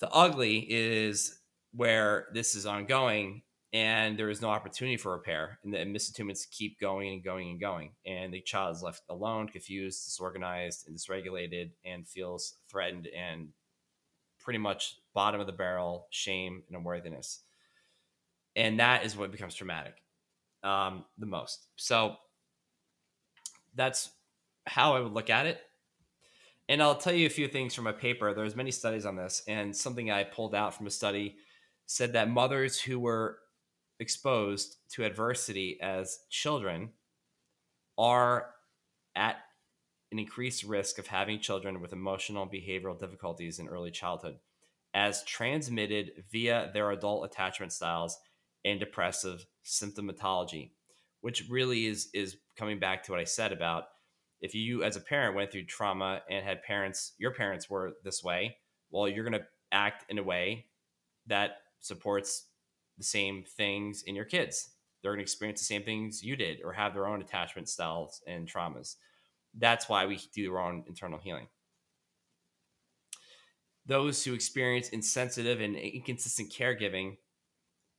The 0.00 0.10
ugly 0.10 0.66
is 0.68 1.38
where 1.72 2.26
this 2.32 2.54
is 2.54 2.66
ongoing 2.66 3.42
and 3.72 4.18
there 4.18 4.30
is 4.30 4.40
no 4.40 4.48
opportunity 4.48 4.96
for 4.96 5.12
repair 5.12 5.58
and 5.64 5.72
the 5.72 5.78
misattunements 5.78 6.50
keep 6.50 6.78
going 6.80 7.14
and 7.14 7.24
going 7.24 7.50
and 7.50 7.60
going. 7.60 7.92
And 8.04 8.32
the 8.32 8.40
child 8.40 8.76
is 8.76 8.82
left 8.82 9.02
alone 9.08 9.48
confused 9.48 10.04
disorganized 10.04 10.86
and 10.86 10.96
dysregulated 10.96 11.70
and 11.84 12.06
feels 12.06 12.54
threatened 12.70 13.08
and 13.08 13.48
pretty 14.38 14.58
much 14.58 14.96
bottom 15.14 15.40
of 15.40 15.46
the 15.46 15.52
barrel 15.52 16.06
shame 16.10 16.62
and 16.68 16.76
unworthiness. 16.76 17.42
And 18.54 18.80
that 18.80 19.04
is 19.04 19.16
what 19.16 19.32
becomes 19.32 19.54
traumatic 19.54 19.94
um, 20.62 21.04
the 21.18 21.26
most. 21.26 21.66
So 21.76 22.16
that's 23.76 24.10
how 24.66 24.96
i 24.96 25.00
would 25.00 25.12
look 25.12 25.30
at 25.30 25.46
it 25.46 25.60
And 26.68 26.82
I'll 26.82 26.96
tell 26.96 27.12
you 27.14 27.26
a 27.26 27.30
few 27.30 27.48
things 27.48 27.74
from 27.74 27.86
a 27.86 27.92
paper. 27.92 28.34
There's 28.34 28.56
many 28.56 28.72
studies 28.72 29.06
on 29.06 29.16
this, 29.16 29.42
and 29.46 29.76
something 29.76 30.10
I 30.10 30.24
pulled 30.24 30.54
out 30.54 30.74
from 30.74 30.86
a 30.86 30.90
study 30.90 31.36
said 31.86 32.14
that 32.14 32.28
mothers 32.28 32.80
who 32.80 32.98
were 32.98 33.38
exposed 34.00 34.76
to 34.90 35.04
adversity 35.04 35.78
as 35.80 36.20
children 36.28 36.90
are 37.98 38.50
at 39.14 39.36
an 40.12 40.18
increased 40.18 40.64
risk 40.64 40.98
of 40.98 41.06
having 41.06 41.40
children 41.40 41.80
with 41.80 41.92
emotional 41.92 42.42
and 42.42 42.52
behavioral 42.52 42.98
difficulties 42.98 43.58
in 43.58 43.68
early 43.68 43.90
childhood 43.90 44.38
as 44.94 45.24
transmitted 45.24 46.24
via 46.30 46.70
their 46.72 46.90
adult 46.90 47.24
attachment 47.24 47.72
styles 47.72 48.18
and 48.64 48.80
depressive 48.80 49.46
symptomatology 49.64 50.70
which 51.26 51.44
really 51.50 51.86
is 51.86 52.08
is 52.14 52.36
coming 52.56 52.78
back 52.78 53.02
to 53.02 53.12
what 53.12 53.20
i 53.20 53.24
said 53.24 53.52
about 53.52 53.84
if 54.40 54.54
you 54.54 54.82
as 54.82 54.96
a 54.96 55.00
parent 55.00 55.34
went 55.34 55.50
through 55.50 55.64
trauma 55.64 56.20
and 56.30 56.44
had 56.44 56.62
parents 56.62 57.12
your 57.18 57.32
parents 57.32 57.68
were 57.68 57.92
this 58.04 58.22
way 58.22 58.56
well 58.90 59.08
you're 59.08 59.28
going 59.28 59.40
to 59.40 59.46
act 59.72 60.04
in 60.08 60.18
a 60.18 60.22
way 60.22 60.66
that 61.26 61.58
supports 61.80 62.46
the 62.98 63.04
same 63.04 63.44
things 63.44 64.02
in 64.06 64.14
your 64.14 64.24
kids. 64.24 64.70
They're 65.02 65.12
going 65.12 65.18
to 65.18 65.22
experience 65.22 65.60
the 65.60 65.66
same 65.66 65.82
things 65.82 66.22
you 66.22 66.36
did 66.36 66.60
or 66.64 66.72
have 66.72 66.94
their 66.94 67.06
own 67.06 67.20
attachment 67.20 67.68
styles 67.68 68.22
and 68.26 68.50
traumas. 68.50 68.96
That's 69.54 69.88
why 69.88 70.06
we 70.06 70.20
do 70.34 70.52
our 70.54 70.60
own 70.60 70.84
internal 70.86 71.18
healing. 71.18 71.48
Those 73.86 74.24
who 74.24 74.34
experience 74.34 74.88
insensitive 74.88 75.60
and 75.60 75.76
inconsistent 75.76 76.52
caregiving 76.52 77.18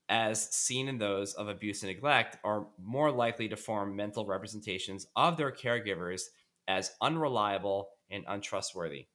as 0.10 0.54
seen 0.54 0.88
in 0.88 0.98
those 0.98 1.34
of 1.34 1.50
abuse 1.50 1.84
and 1.84 1.92
neglect, 1.92 2.38
are 2.44 2.68
more 2.82 3.12
likely 3.12 3.50
to 3.50 3.58
form 3.58 3.96
mental 3.96 4.26
representations 4.26 5.08
of 5.16 5.38
their 5.38 5.52
caregivers 5.52 6.24
as 6.68 6.92
unreliable 7.02 7.90
and 8.10 8.24
untrustworthy, 8.28 9.08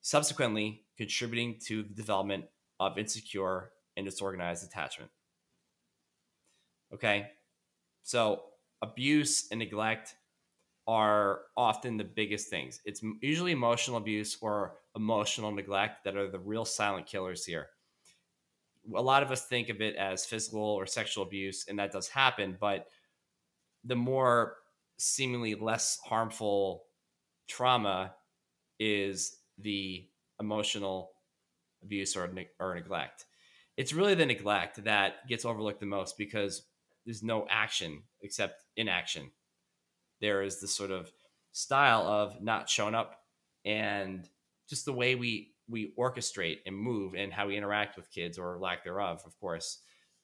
subsequently 0.00 0.84
contributing 0.96 1.58
to 1.66 1.82
the 1.82 1.94
development 1.94 2.44
of 2.80 2.98
insecure 2.98 3.70
and 3.96 4.06
disorganized 4.06 4.64
attachment. 4.64 5.10
Okay, 6.92 7.28
so 8.02 8.42
abuse 8.82 9.48
and 9.50 9.58
neglect 9.58 10.14
are 10.86 11.40
often 11.56 11.98
the 11.98 12.04
biggest 12.04 12.48
things. 12.48 12.80
It's 12.84 13.02
usually 13.20 13.52
emotional 13.52 13.98
abuse 13.98 14.38
or 14.40 14.76
emotional 14.96 15.52
neglect 15.52 16.04
that 16.04 16.16
are 16.16 16.30
the 16.30 16.38
real 16.38 16.64
silent 16.64 17.06
killers 17.06 17.44
here 17.44 17.68
a 18.94 19.02
lot 19.02 19.22
of 19.22 19.30
us 19.30 19.46
think 19.46 19.68
of 19.68 19.80
it 19.80 19.96
as 19.96 20.24
physical 20.24 20.60
or 20.60 20.86
sexual 20.86 21.24
abuse, 21.24 21.66
and 21.68 21.78
that 21.78 21.92
does 21.92 22.08
happen. 22.08 22.56
But 22.58 22.86
the 23.84 23.96
more 23.96 24.56
seemingly 24.98 25.54
less 25.54 25.98
harmful 26.04 26.84
trauma 27.48 28.14
is 28.78 29.38
the 29.58 30.06
emotional 30.40 31.12
abuse 31.82 32.16
or, 32.16 32.30
or 32.58 32.74
neglect. 32.74 33.26
It's 33.76 33.92
really 33.92 34.14
the 34.14 34.26
neglect 34.26 34.84
that 34.84 35.26
gets 35.28 35.44
overlooked 35.44 35.80
the 35.80 35.86
most 35.86 36.18
because 36.18 36.62
there's 37.04 37.22
no 37.22 37.46
action 37.48 38.02
except 38.22 38.64
inaction. 38.76 39.30
There 40.20 40.42
is 40.42 40.60
this 40.60 40.74
sort 40.74 40.90
of 40.90 41.12
style 41.52 42.02
of 42.02 42.42
not 42.42 42.68
showing 42.68 42.94
up 42.94 43.20
and 43.64 44.28
just 44.68 44.84
the 44.84 44.92
way 44.92 45.14
we 45.14 45.52
we 45.68 45.92
orchestrate 45.98 46.58
and 46.66 46.76
move 46.76 47.14
and 47.14 47.32
how 47.32 47.46
we 47.46 47.56
interact 47.56 47.96
with 47.96 48.10
kids 48.10 48.38
or 48.38 48.58
lack 48.58 48.84
thereof, 48.84 49.22
of 49.26 49.38
course, 49.38 49.78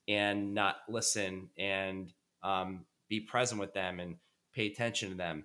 and 0.08 0.54
not 0.54 0.76
listen 0.88 1.48
and 1.58 2.12
um, 2.42 2.84
be 3.08 3.20
present 3.20 3.60
with 3.60 3.74
them 3.74 4.00
and 4.00 4.16
pay 4.54 4.66
attention 4.66 5.10
to 5.10 5.14
them, 5.14 5.44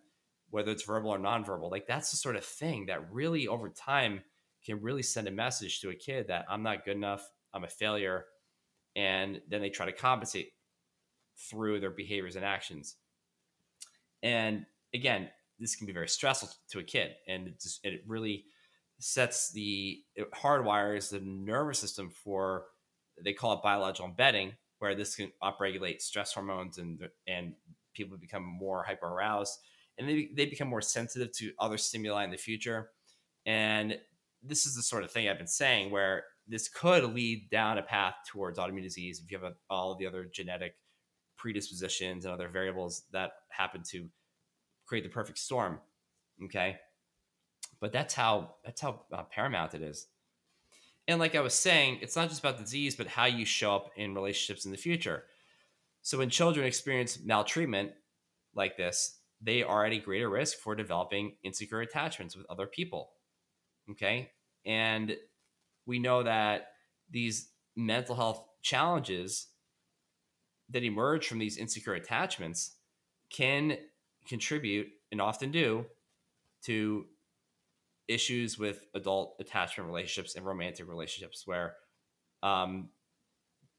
whether 0.50 0.72
it's 0.72 0.84
verbal 0.84 1.12
or 1.12 1.20
nonverbal. 1.20 1.72
Like 1.72 1.88
that's 1.88 2.12
the 2.12 2.18
sort 2.18 2.36
of 2.36 2.46
thing 2.46 2.86
that 2.88 3.12
really 3.12 3.48
over 3.48 3.70
time 3.70 4.22
can 4.66 4.82
really 4.82 5.04
send 5.04 5.28
a 5.28 5.32
message 5.32 5.82
to 5.82 5.90
a 5.90 5.96
kid 5.96 6.28
that 6.28 6.46
I'm 6.50 6.64
not 6.64 6.86
good 6.86 6.96
enough, 6.96 7.30
I'm 7.54 7.64
a 7.64 7.70
failure. 7.70 8.26
And 8.96 9.42
then 9.48 9.62
they 9.62 9.70
try 9.70 9.86
to 9.86 9.92
compensate 9.92 10.52
through 11.38 11.80
their 11.80 11.92
behaviors 11.92 12.36
and 12.36 12.44
actions. 12.44 12.96
And 14.22 14.66
again, 14.94 15.30
this 15.60 15.76
can 15.76 15.88
be 15.88 15.94
very 15.94 16.10
stressful 16.10 16.50
to 16.72 16.80
a 16.80 16.84
kid. 16.84 17.12
And 17.28 17.48
it, 17.48 17.62
just, 17.62 17.86
it 17.86 18.04
really, 18.08 18.46
sets 19.00 19.52
the 19.52 20.00
hardwires 20.34 21.10
the 21.10 21.22
nervous 21.22 21.80
system 21.80 22.10
for 22.10 22.66
they 23.24 23.34
call 23.34 23.54
it 23.54 23.64
biological 23.64 24.06
embedding, 24.06 24.54
where 24.80 24.96
this 24.96 25.16
can 25.16 25.32
upregulate 25.44 26.02
stress 26.02 26.34
hormones 26.34 26.78
and 26.78 27.08
and 27.28 27.54
people 27.94 28.18
become 28.18 28.44
more 28.44 28.84
hyper 28.84 29.08
aroused 29.08 29.60
and 30.00 30.08
they, 30.08 30.30
they 30.34 30.46
become 30.46 30.70
more 30.70 30.82
sensitive 30.82 31.32
to 31.34 31.52
other 31.60 31.78
stimuli 31.78 32.24
in 32.24 32.32
the 32.32 32.38
future. 32.38 32.92
And 33.46 33.98
this 34.42 34.66
is 34.66 34.76
the 34.76 34.82
sort 34.82 35.04
of 35.04 35.12
thing 35.12 35.28
I've 35.28 35.38
been 35.38 35.48
saying 35.48 35.92
where 35.92 36.24
this 36.48 36.70
could 36.70 37.04
lead 37.14 37.50
down 37.52 37.78
a 37.78 37.84
path 37.84 38.16
towards 38.28 38.58
autoimmune 38.58 38.82
disease 38.82 39.22
if 39.24 39.30
you 39.30 39.38
have 39.38 39.54
all 39.70 39.96
the 39.96 40.08
other 40.08 40.26
genetic 40.34 40.76
predispositions 41.38 42.26
and 42.26 42.34
other 42.34 42.48
variables 42.48 43.04
that 43.12 43.32
happen 43.50 43.84
to 43.92 44.08
create 44.88 45.04
the 45.04 45.10
perfect 45.10 45.38
storm. 45.38 45.80
Okay. 46.46 46.78
But 47.82 47.92
that's 47.92 48.14
how 48.14 48.56
that's 48.64 48.82
how 48.82 49.02
uh, 49.14 49.24
paramount 49.24 49.74
it 49.74 49.82
is. 49.82 50.08
And 51.08 51.20
like 51.20 51.36
I 51.36 51.42
was 51.42 51.56
saying, 51.56 52.00
it's 52.02 52.16
not 52.16 52.30
just 52.30 52.40
about 52.42 52.60
disease, 52.60 52.96
but 52.96 53.08
how 53.08 53.26
you 53.26 53.46
show 53.46 53.76
up 53.76 53.90
in 53.96 54.14
relationships 54.14 54.66
in 54.66 54.72
the 54.72 54.78
future. 54.78 55.24
So 56.02 56.18
when 56.20 56.30
children 56.30 56.68
experience 56.68 57.20
maltreatment 57.24 57.94
like 58.54 58.78
this, 58.78 59.18
they 59.42 59.64
are 59.64 59.86
at 59.86 59.94
a 59.94 60.00
greater 60.00 60.30
risk 60.30 60.58
for 60.60 60.76
developing 60.76 61.36
insecure 61.44 61.82
attachments 61.82 62.36
with 62.36 62.46
other 62.50 62.68
people. 62.68 63.12
Okay. 63.92 64.32
And 64.66 65.16
we 65.86 66.00
know 66.00 66.24
that 66.24 66.68
these 67.10 67.50
mental 67.76 68.16
health 68.16 68.44
challenges 68.62 69.48
that 70.70 70.84
emerge 70.84 71.28
from 71.28 71.40
these 71.40 71.58
insecure 71.58 71.94
attachments 71.94 72.76
can 73.32 73.78
contribute 74.28 74.88
and 75.12 75.20
often 75.20 75.52
do 75.52 75.86
to 76.66 77.06
issues 78.10 78.58
with 78.58 78.84
adult 78.96 79.36
attachment 79.40 79.88
relationships 79.88 80.36
and 80.36 80.46
romantic 80.46 80.90
relationships 80.90 81.44
where 81.46 81.76
um, 82.42 82.90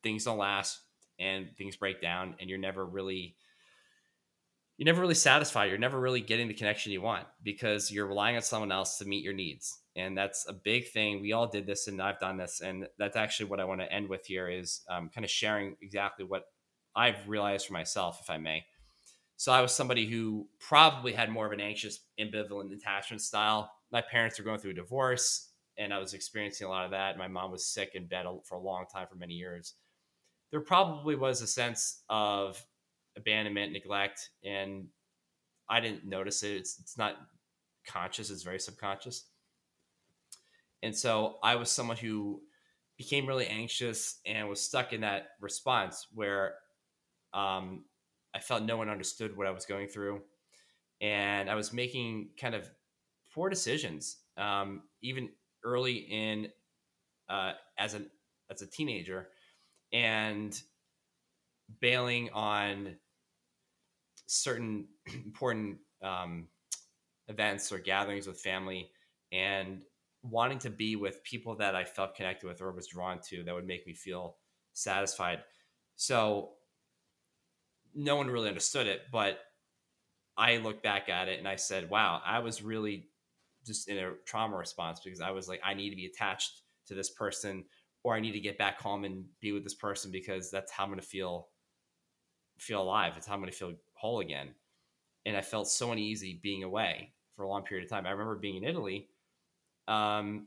things 0.02 0.24
don't 0.24 0.38
last 0.38 0.80
and 1.18 1.48
things 1.58 1.76
break 1.76 2.00
down 2.00 2.36
and 2.40 2.48
you're 2.48 2.58
never 2.58 2.86
really 2.86 3.36
you're 4.78 4.86
never 4.86 5.00
really 5.00 5.14
satisfied 5.14 5.66
you're 5.68 5.78
never 5.78 6.00
really 6.00 6.20
getting 6.20 6.48
the 6.48 6.54
connection 6.54 6.92
you 6.92 7.02
want 7.02 7.26
because 7.42 7.90
you're 7.90 8.06
relying 8.06 8.36
on 8.36 8.42
someone 8.42 8.72
else 8.72 8.96
to 8.98 9.04
meet 9.04 9.22
your 9.22 9.34
needs. 9.34 9.80
And 9.96 10.16
that's 10.16 10.46
a 10.48 10.52
big 10.52 10.88
thing. 10.88 11.20
We 11.20 11.32
all 11.32 11.48
did 11.48 11.66
this 11.66 11.88
and 11.88 12.00
i've 12.00 12.20
done 12.20 12.38
this. 12.38 12.60
And 12.60 12.86
that's 12.98 13.16
actually 13.16 13.50
what 13.50 13.60
i 13.60 13.64
want 13.64 13.80
to 13.80 13.92
end 13.92 14.08
with 14.08 14.24
here 14.26 14.48
is 14.48 14.82
um, 14.88 15.10
kind 15.12 15.24
of 15.24 15.30
sharing 15.30 15.76
exactly 15.82 16.24
what 16.24 16.44
i've 16.94 17.28
realized 17.28 17.66
for 17.66 17.72
myself 17.72 18.20
if 18.22 18.30
i 18.30 18.38
may. 18.38 18.64
So 19.36 19.50
i 19.50 19.60
was 19.60 19.72
somebody 19.72 20.06
who 20.06 20.46
probably 20.60 21.12
had 21.12 21.30
more 21.30 21.46
of 21.46 21.52
an 21.52 21.60
anxious 21.60 21.98
ambivalent 22.18 22.72
attachment 22.72 23.22
style 23.22 23.72
my 23.92 24.00
parents 24.00 24.38
were 24.38 24.44
going 24.44 24.58
through 24.58 24.72
a 24.72 24.74
divorce 24.74 25.50
and 25.78 25.94
I 25.94 25.98
was 25.98 26.14
experiencing 26.14 26.66
a 26.66 26.70
lot 26.70 26.84
of 26.84 26.90
that. 26.90 27.16
My 27.16 27.28
mom 27.28 27.50
was 27.50 27.66
sick 27.66 27.92
in 27.94 28.06
bed 28.06 28.26
for 28.44 28.56
a 28.56 28.60
long 28.60 28.84
time 28.92 29.06
for 29.08 29.16
many 29.16 29.34
years. 29.34 29.74
There 30.50 30.60
probably 30.60 31.16
was 31.16 31.42
a 31.42 31.46
sense 31.46 32.02
of 32.08 32.62
abandonment, 33.16 33.72
neglect, 33.72 34.30
and 34.44 34.86
I 35.68 35.80
didn't 35.80 36.04
notice 36.04 36.42
it. 36.42 36.52
It's, 36.52 36.78
it's 36.80 36.98
not 36.98 37.16
conscious, 37.86 38.30
it's 38.30 38.42
very 38.42 38.58
subconscious. 38.58 39.26
And 40.82 40.96
so 40.96 41.36
I 41.42 41.56
was 41.56 41.70
someone 41.70 41.96
who 41.96 42.42
became 42.96 43.26
really 43.26 43.46
anxious 43.46 44.18
and 44.26 44.48
was 44.48 44.60
stuck 44.60 44.92
in 44.92 45.00
that 45.02 45.28
response 45.40 46.06
where 46.12 46.54
um, 47.32 47.84
I 48.34 48.40
felt 48.40 48.62
no 48.62 48.76
one 48.76 48.88
understood 48.88 49.36
what 49.36 49.46
I 49.46 49.50
was 49.50 49.64
going 49.64 49.88
through. 49.88 50.22
And 51.00 51.48
I 51.48 51.54
was 51.54 51.72
making 51.72 52.30
kind 52.38 52.54
of 52.54 52.68
poor 53.34 53.48
decisions, 53.48 54.18
um, 54.36 54.82
even 55.02 55.28
early 55.64 55.94
in 55.94 56.48
uh, 57.28 57.52
as 57.78 57.94
an 57.94 58.10
as 58.50 58.62
a 58.62 58.66
teenager, 58.66 59.28
and 59.92 60.60
bailing 61.80 62.30
on 62.32 62.96
certain 64.26 64.86
important 65.14 65.78
um, 66.02 66.48
events 67.28 67.72
or 67.72 67.78
gatherings 67.78 68.26
with 68.26 68.40
family, 68.40 68.90
and 69.32 69.84
wanting 70.22 70.58
to 70.58 70.70
be 70.70 70.96
with 70.96 71.24
people 71.24 71.56
that 71.56 71.74
I 71.74 71.84
felt 71.84 72.14
connected 72.14 72.46
with 72.46 72.60
or 72.60 72.72
was 72.72 72.88
drawn 72.88 73.20
to 73.28 73.42
that 73.44 73.54
would 73.54 73.66
make 73.66 73.86
me 73.86 73.94
feel 73.94 74.36
satisfied. 74.72 75.40
So 75.96 76.50
no 77.94 78.16
one 78.16 78.28
really 78.28 78.48
understood 78.48 78.86
it, 78.86 79.02
but 79.10 79.40
I 80.36 80.58
look 80.58 80.82
back 80.82 81.08
at 81.08 81.28
it 81.28 81.38
and 81.38 81.48
I 81.48 81.56
said, 81.56 81.90
wow, 81.90 82.20
I 82.24 82.38
was 82.38 82.62
really 82.62 83.09
just 83.70 83.88
in 83.88 83.98
a 83.98 84.12
trauma 84.26 84.56
response 84.56 85.00
because 85.04 85.20
I 85.20 85.30
was 85.30 85.48
like, 85.48 85.60
I 85.64 85.74
need 85.74 85.90
to 85.90 85.96
be 85.96 86.06
attached 86.06 86.62
to 86.86 86.94
this 86.94 87.10
person 87.10 87.64
or 88.02 88.14
I 88.14 88.20
need 88.20 88.32
to 88.32 88.40
get 88.40 88.58
back 88.58 88.80
home 88.80 89.04
and 89.04 89.24
be 89.40 89.52
with 89.52 89.62
this 89.62 89.74
person 89.74 90.10
because 90.10 90.50
that's 90.50 90.72
how 90.72 90.84
I'm 90.84 90.90
going 90.90 91.00
to 91.00 91.06
feel 91.06 91.48
feel 92.58 92.82
alive. 92.82 93.14
It's 93.16 93.26
how 93.26 93.34
I'm 93.34 93.40
going 93.40 93.50
to 93.50 93.56
feel 93.56 93.72
whole 93.94 94.20
again. 94.20 94.48
And 95.24 95.36
I 95.36 95.40
felt 95.40 95.68
so 95.68 95.92
uneasy 95.92 96.40
being 96.42 96.62
away 96.62 97.12
for 97.34 97.44
a 97.44 97.48
long 97.48 97.62
period 97.62 97.84
of 97.84 97.90
time. 97.90 98.06
I 98.06 98.10
remember 98.10 98.36
being 98.36 98.56
in 98.56 98.64
Italy 98.64 99.08
um, 99.88 100.46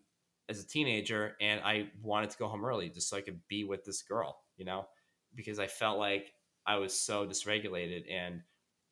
as 0.49 0.61
a 0.61 0.67
teenager, 0.67 1.35
and 1.41 1.61
I 1.63 1.87
wanted 2.01 2.29
to 2.31 2.37
go 2.37 2.47
home 2.47 2.65
early 2.65 2.89
just 2.89 3.09
so 3.09 3.17
I 3.17 3.21
could 3.21 3.39
be 3.47 3.63
with 3.63 3.83
this 3.83 4.03
girl, 4.03 4.37
you 4.57 4.65
know, 4.65 4.85
because 5.35 5.59
I 5.59 5.67
felt 5.67 5.97
like 5.97 6.33
I 6.65 6.75
was 6.77 6.93
so 6.93 7.25
dysregulated 7.25 8.03
and 8.11 8.41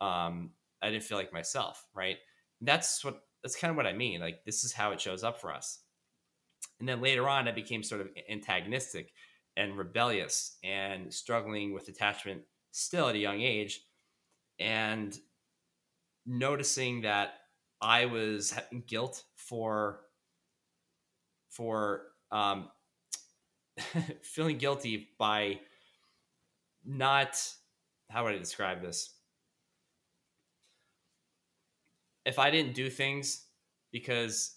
um, 0.01 0.51
I 0.81 0.89
didn't 0.89 1.03
feel 1.03 1.17
like 1.17 1.33
myself, 1.33 1.85
right? 1.93 2.17
That's 2.61 3.03
what 3.03 3.21
that's 3.43 3.55
kind 3.55 3.71
of 3.71 3.77
what 3.77 3.87
I 3.87 3.93
mean. 3.93 4.21
Like 4.21 4.43
this 4.45 4.63
is 4.63 4.73
how 4.73 4.91
it 4.91 5.01
shows 5.01 5.23
up 5.23 5.39
for 5.39 5.53
us. 5.53 5.79
And 6.79 6.87
then 6.87 7.01
later 7.01 7.27
on, 7.27 7.47
I 7.47 7.51
became 7.51 7.83
sort 7.83 8.01
of 8.01 8.09
antagonistic 8.29 9.11
and 9.57 9.77
rebellious 9.77 10.57
and 10.63 11.13
struggling 11.13 11.73
with 11.73 11.87
attachment 11.87 12.41
still 12.71 13.09
at 13.09 13.15
a 13.15 13.19
young 13.19 13.41
age. 13.41 13.81
And 14.59 15.17
noticing 16.25 17.01
that 17.01 17.33
I 17.81 18.05
was 18.05 18.53
guilt 18.87 19.23
for 19.35 20.01
for 21.49 22.03
um, 22.31 22.69
feeling 24.23 24.57
guilty 24.57 25.09
by 25.17 25.59
not 26.85 27.41
how 28.09 28.25
would 28.25 28.35
I 28.35 28.37
describe 28.37 28.81
this? 28.81 29.13
If 32.25 32.39
I 32.39 32.51
didn't 32.51 32.75
do 32.75 32.89
things 32.89 33.45
because 33.91 34.55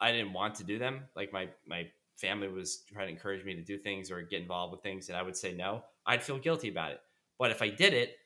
I 0.00 0.12
didn't 0.12 0.32
want 0.32 0.54
to 0.56 0.64
do 0.64 0.78
them, 0.78 1.04
like 1.14 1.32
my 1.32 1.48
my 1.66 1.88
family 2.16 2.48
was 2.48 2.82
trying 2.92 3.06
to 3.06 3.12
encourage 3.12 3.44
me 3.44 3.54
to 3.54 3.62
do 3.62 3.78
things 3.78 4.10
or 4.10 4.22
get 4.22 4.42
involved 4.42 4.72
with 4.72 4.82
things, 4.82 5.08
and 5.08 5.16
I 5.18 5.22
would 5.22 5.36
say 5.36 5.54
no, 5.54 5.82
I'd 6.06 6.22
feel 6.22 6.38
guilty 6.38 6.68
about 6.68 6.92
it. 6.92 7.00
But 7.38 7.50
if 7.50 7.60
I 7.60 7.68
did 7.68 7.92
it, 7.92 8.16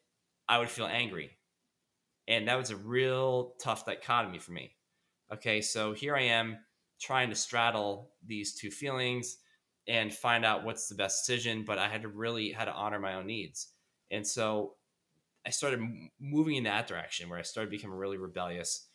I 0.48 0.58
would 0.58 0.70
feel 0.70 0.86
angry. 0.86 1.30
And 2.28 2.46
that 2.46 2.58
was 2.58 2.70
a 2.70 2.76
real 2.76 3.54
tough 3.60 3.84
dichotomy 3.84 4.38
for 4.38 4.52
me. 4.52 4.72
Okay, 5.32 5.60
so 5.60 5.92
here 5.92 6.14
I 6.14 6.22
am 6.22 6.58
trying 7.00 7.30
to 7.30 7.36
straddle 7.36 8.10
these 8.24 8.54
two 8.54 8.70
feelings 8.70 9.38
and 9.88 10.12
find 10.12 10.44
out 10.44 10.64
what's 10.64 10.88
the 10.88 10.94
best 10.94 11.26
decision, 11.26 11.64
but 11.64 11.78
I 11.78 11.88
had 11.88 12.02
to 12.02 12.08
really 12.08 12.50
had 12.50 12.66
to 12.66 12.72
honor 12.72 13.00
my 13.00 13.14
own 13.14 13.26
needs. 13.26 13.68
And 14.10 14.26
so 14.26 14.74
I 15.50 15.52
started 15.52 15.80
moving 16.20 16.54
in 16.54 16.62
that 16.62 16.86
direction 16.86 17.28
where 17.28 17.36
I 17.36 17.42
started 17.42 17.72
becoming 17.72 17.98
really 17.98 18.18
rebellious 18.18 18.86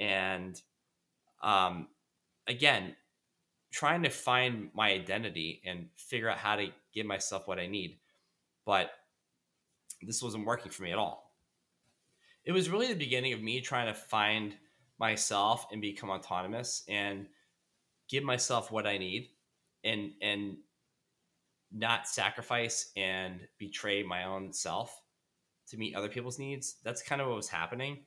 and 0.00 0.58
um 1.42 1.88
again 2.46 2.96
trying 3.70 4.02
to 4.04 4.08
find 4.08 4.70
my 4.72 4.90
identity 4.90 5.60
and 5.66 5.90
figure 5.96 6.30
out 6.30 6.38
how 6.38 6.56
to 6.56 6.68
give 6.94 7.04
myself 7.04 7.46
what 7.46 7.58
I 7.58 7.66
need. 7.66 7.98
But 8.64 8.90
this 10.00 10.22
wasn't 10.22 10.46
working 10.46 10.72
for 10.72 10.82
me 10.82 10.92
at 10.92 10.96
all. 10.96 11.34
It 12.46 12.52
was 12.52 12.70
really 12.70 12.86
the 12.86 12.94
beginning 12.94 13.34
of 13.34 13.42
me 13.42 13.60
trying 13.60 13.88
to 13.88 14.00
find 14.00 14.56
myself 14.98 15.66
and 15.70 15.82
become 15.82 16.08
autonomous 16.08 16.84
and 16.88 17.26
give 18.08 18.24
myself 18.24 18.72
what 18.72 18.86
I 18.86 18.96
need 18.96 19.28
and 19.84 20.12
and 20.22 20.56
not 21.70 22.08
sacrifice 22.08 22.92
and 22.96 23.40
betray 23.58 24.02
my 24.02 24.24
own 24.24 24.54
self 24.54 25.02
to 25.70 25.76
meet 25.76 25.94
other 25.94 26.08
people's 26.08 26.38
needs. 26.38 26.76
That's 26.84 27.02
kind 27.02 27.20
of 27.20 27.28
what 27.28 27.36
was 27.36 27.48
happening. 27.48 28.04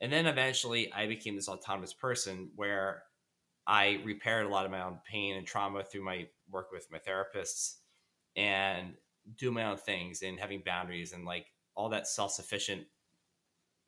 And 0.00 0.12
then 0.12 0.26
eventually 0.26 0.92
I 0.92 1.06
became 1.06 1.36
this 1.36 1.48
autonomous 1.48 1.92
person 1.92 2.50
where 2.56 3.04
I 3.66 4.00
repaired 4.04 4.46
a 4.46 4.48
lot 4.48 4.66
of 4.66 4.70
my 4.70 4.82
own 4.82 4.98
pain 5.10 5.36
and 5.36 5.46
trauma 5.46 5.82
through 5.82 6.04
my 6.04 6.26
work 6.50 6.70
with 6.72 6.88
my 6.90 6.98
therapists 6.98 7.76
and 8.36 8.94
do 9.36 9.50
my 9.50 9.64
own 9.64 9.76
things 9.76 10.22
and 10.22 10.38
having 10.38 10.62
boundaries 10.64 11.12
and 11.12 11.24
like 11.24 11.46
all 11.74 11.88
that 11.88 12.06
self-sufficient 12.06 12.82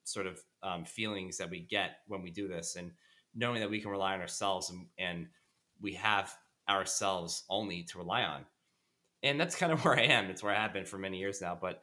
sort 0.05 0.27
of 0.27 0.41
um, 0.63 0.85
feelings 0.85 1.37
that 1.39 1.51
we 1.51 1.61
get 1.61 1.99
when 2.07 2.23
we 2.23 2.31
do 2.31 2.49
this 2.49 2.77
and 2.77 2.93
knowing 3.35 3.61
that 3.61 3.71
we 3.71 3.81
can 3.81 3.91
rely 3.91 4.15
on 4.15 4.21
ourselves 4.21 4.71
and, 4.71 4.87
and 4.99 5.27
we 5.81 5.95
have 5.95 6.35
ourselves 6.69 7.45
only 7.51 7.83
to 7.83 7.99
rely 7.99 8.23
on 8.23 8.45
and 9.23 9.39
that's 9.39 9.57
kind 9.57 9.73
of 9.73 9.81
where 9.85 9.99
i 9.99 10.03
am 10.03 10.27
it's 10.27 10.43
where 10.43 10.55
i 10.55 10.61
have 10.61 10.73
been 10.73 10.87
for 10.87 10.99
many 10.99 11.19
years 11.19 11.41
now 11.43 11.57
but 11.61 11.83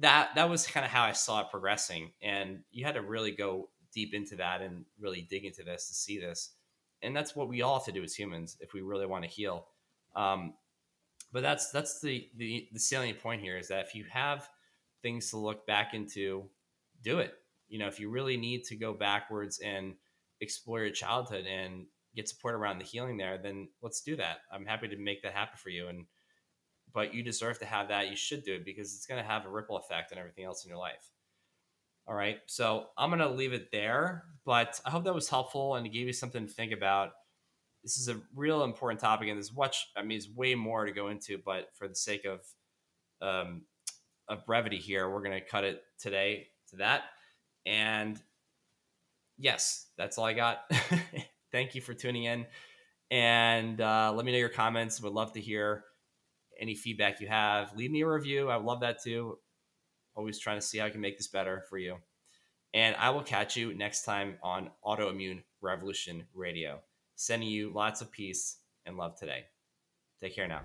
that 0.00 0.30
that 0.34 0.48
was 0.48 0.66
kind 0.66 0.84
of 0.84 0.90
how 0.90 1.04
i 1.04 1.12
saw 1.12 1.40
it 1.40 1.46
progressing 1.50 2.10
and 2.22 2.60
you 2.70 2.84
had 2.84 2.94
to 2.94 3.02
really 3.02 3.30
go 3.30 3.68
deep 3.92 4.14
into 4.14 4.36
that 4.36 4.60
and 4.60 4.84
really 4.98 5.26
dig 5.30 5.44
into 5.44 5.62
this 5.62 5.88
to 5.88 5.94
see 5.94 6.18
this 6.18 6.52
and 7.02 7.16
that's 7.16 7.34
what 7.34 7.48
we 7.48 7.62
all 7.62 7.78
have 7.78 7.86
to 7.86 7.92
do 7.92 8.02
as 8.02 8.14
humans 8.14 8.56
if 8.60 8.72
we 8.72 8.82
really 8.82 9.06
want 9.06 9.24
to 9.24 9.30
heal. 9.30 9.66
Um, 10.14 10.54
but 11.32 11.42
that's 11.42 11.70
that's 11.70 12.00
the, 12.00 12.28
the 12.36 12.68
the 12.72 12.80
salient 12.80 13.20
point 13.20 13.40
here 13.40 13.56
is 13.56 13.68
that 13.68 13.86
if 13.86 13.94
you 13.94 14.04
have 14.10 14.48
things 15.02 15.30
to 15.30 15.38
look 15.38 15.66
back 15.66 15.94
into 15.94 16.48
do 17.02 17.20
it. 17.20 17.34
You 17.68 17.78
know 17.78 17.86
if 17.86 18.00
you 18.00 18.10
really 18.10 18.36
need 18.36 18.64
to 18.64 18.76
go 18.76 18.92
backwards 18.92 19.60
and 19.60 19.94
explore 20.40 20.80
your 20.80 20.90
childhood 20.90 21.46
and 21.46 21.86
get 22.16 22.28
support 22.28 22.54
around 22.54 22.78
the 22.78 22.84
healing 22.84 23.16
there 23.16 23.38
then 23.38 23.68
let's 23.82 24.02
do 24.02 24.16
that. 24.16 24.38
I'm 24.52 24.66
happy 24.66 24.88
to 24.88 24.96
make 24.96 25.22
that 25.22 25.32
happen 25.32 25.56
for 25.56 25.70
you 25.70 25.88
and 25.88 26.06
but 26.92 27.14
you 27.14 27.22
deserve 27.22 27.58
to 27.60 27.66
have 27.66 27.88
that. 27.88 28.08
You 28.08 28.16
should 28.16 28.42
do 28.42 28.54
it 28.54 28.64
because 28.64 28.94
it's 28.94 29.06
going 29.06 29.22
to 29.22 29.28
have 29.28 29.46
a 29.46 29.50
ripple 29.50 29.76
effect 29.76 30.12
on 30.12 30.18
everything 30.18 30.44
else 30.44 30.64
in 30.64 30.68
your 30.68 30.78
life. 30.78 31.10
All 32.10 32.16
right 32.16 32.38
so 32.46 32.86
i'm 32.98 33.08
going 33.10 33.20
to 33.20 33.28
leave 33.28 33.52
it 33.52 33.70
there 33.70 34.24
but 34.44 34.80
i 34.84 34.90
hope 34.90 35.04
that 35.04 35.14
was 35.14 35.28
helpful 35.28 35.76
and 35.76 35.86
it 35.86 35.90
gave 35.90 36.08
you 36.08 36.12
something 36.12 36.46
to 36.46 36.52
think 36.52 36.72
about. 36.72 37.12
This 37.84 37.98
is 37.98 38.08
a 38.08 38.20
real 38.34 38.64
important 38.64 39.00
topic 39.00 39.28
and 39.28 39.36
there's 39.36 39.54
much 39.54 39.88
i 39.96 40.00
mean 40.00 40.18
there's 40.18 40.28
way 40.28 40.56
more 40.56 40.86
to 40.86 40.92
go 40.92 41.06
into 41.08 41.38
but 41.38 41.68
for 41.74 41.86
the 41.86 41.94
sake 41.94 42.24
of 42.24 42.40
um, 43.22 43.62
of 44.28 44.44
brevity 44.44 44.78
here 44.78 45.08
we're 45.08 45.22
going 45.22 45.38
to 45.38 45.46
cut 45.46 45.62
it 45.62 45.82
today 46.00 46.48
to 46.70 46.76
that. 46.76 47.02
And 47.64 48.20
yes 49.38 49.86
that's 49.96 50.18
all 50.18 50.24
i 50.24 50.32
got. 50.32 50.68
Thank 51.52 51.74
you 51.76 51.80
for 51.80 51.94
tuning 51.94 52.24
in. 52.24 52.46
And 53.12 53.80
uh, 53.80 54.12
let 54.14 54.24
me 54.24 54.32
know 54.32 54.38
your 54.38 54.48
comments. 54.48 55.00
Would 55.00 55.12
love 55.12 55.32
to 55.32 55.40
hear 55.40 55.84
any 56.60 56.74
feedback 56.74 57.20
you 57.20 57.28
have 57.28 57.74
leave 57.76 57.90
me 57.90 58.02
a 58.02 58.08
review 58.08 58.48
i 58.48 58.56
would 58.56 58.66
love 58.66 58.80
that 58.80 59.02
too 59.02 59.38
always 60.14 60.38
trying 60.38 60.58
to 60.58 60.66
see 60.66 60.78
how 60.78 60.86
i 60.86 60.90
can 60.90 61.00
make 61.00 61.16
this 61.16 61.28
better 61.28 61.64
for 61.68 61.78
you 61.78 61.96
and 62.74 62.94
i 62.96 63.10
will 63.10 63.22
catch 63.22 63.56
you 63.56 63.74
next 63.74 64.04
time 64.04 64.36
on 64.42 64.70
autoimmune 64.84 65.42
revolution 65.62 66.24
radio 66.34 66.80
Sending 67.20 67.50
you 67.50 67.70
lots 67.70 68.00
of 68.00 68.10
peace 68.10 68.56
and 68.86 68.96
love 68.96 69.14
today. 69.14 69.44
Take 70.22 70.34
care 70.34 70.48
now. 70.48 70.62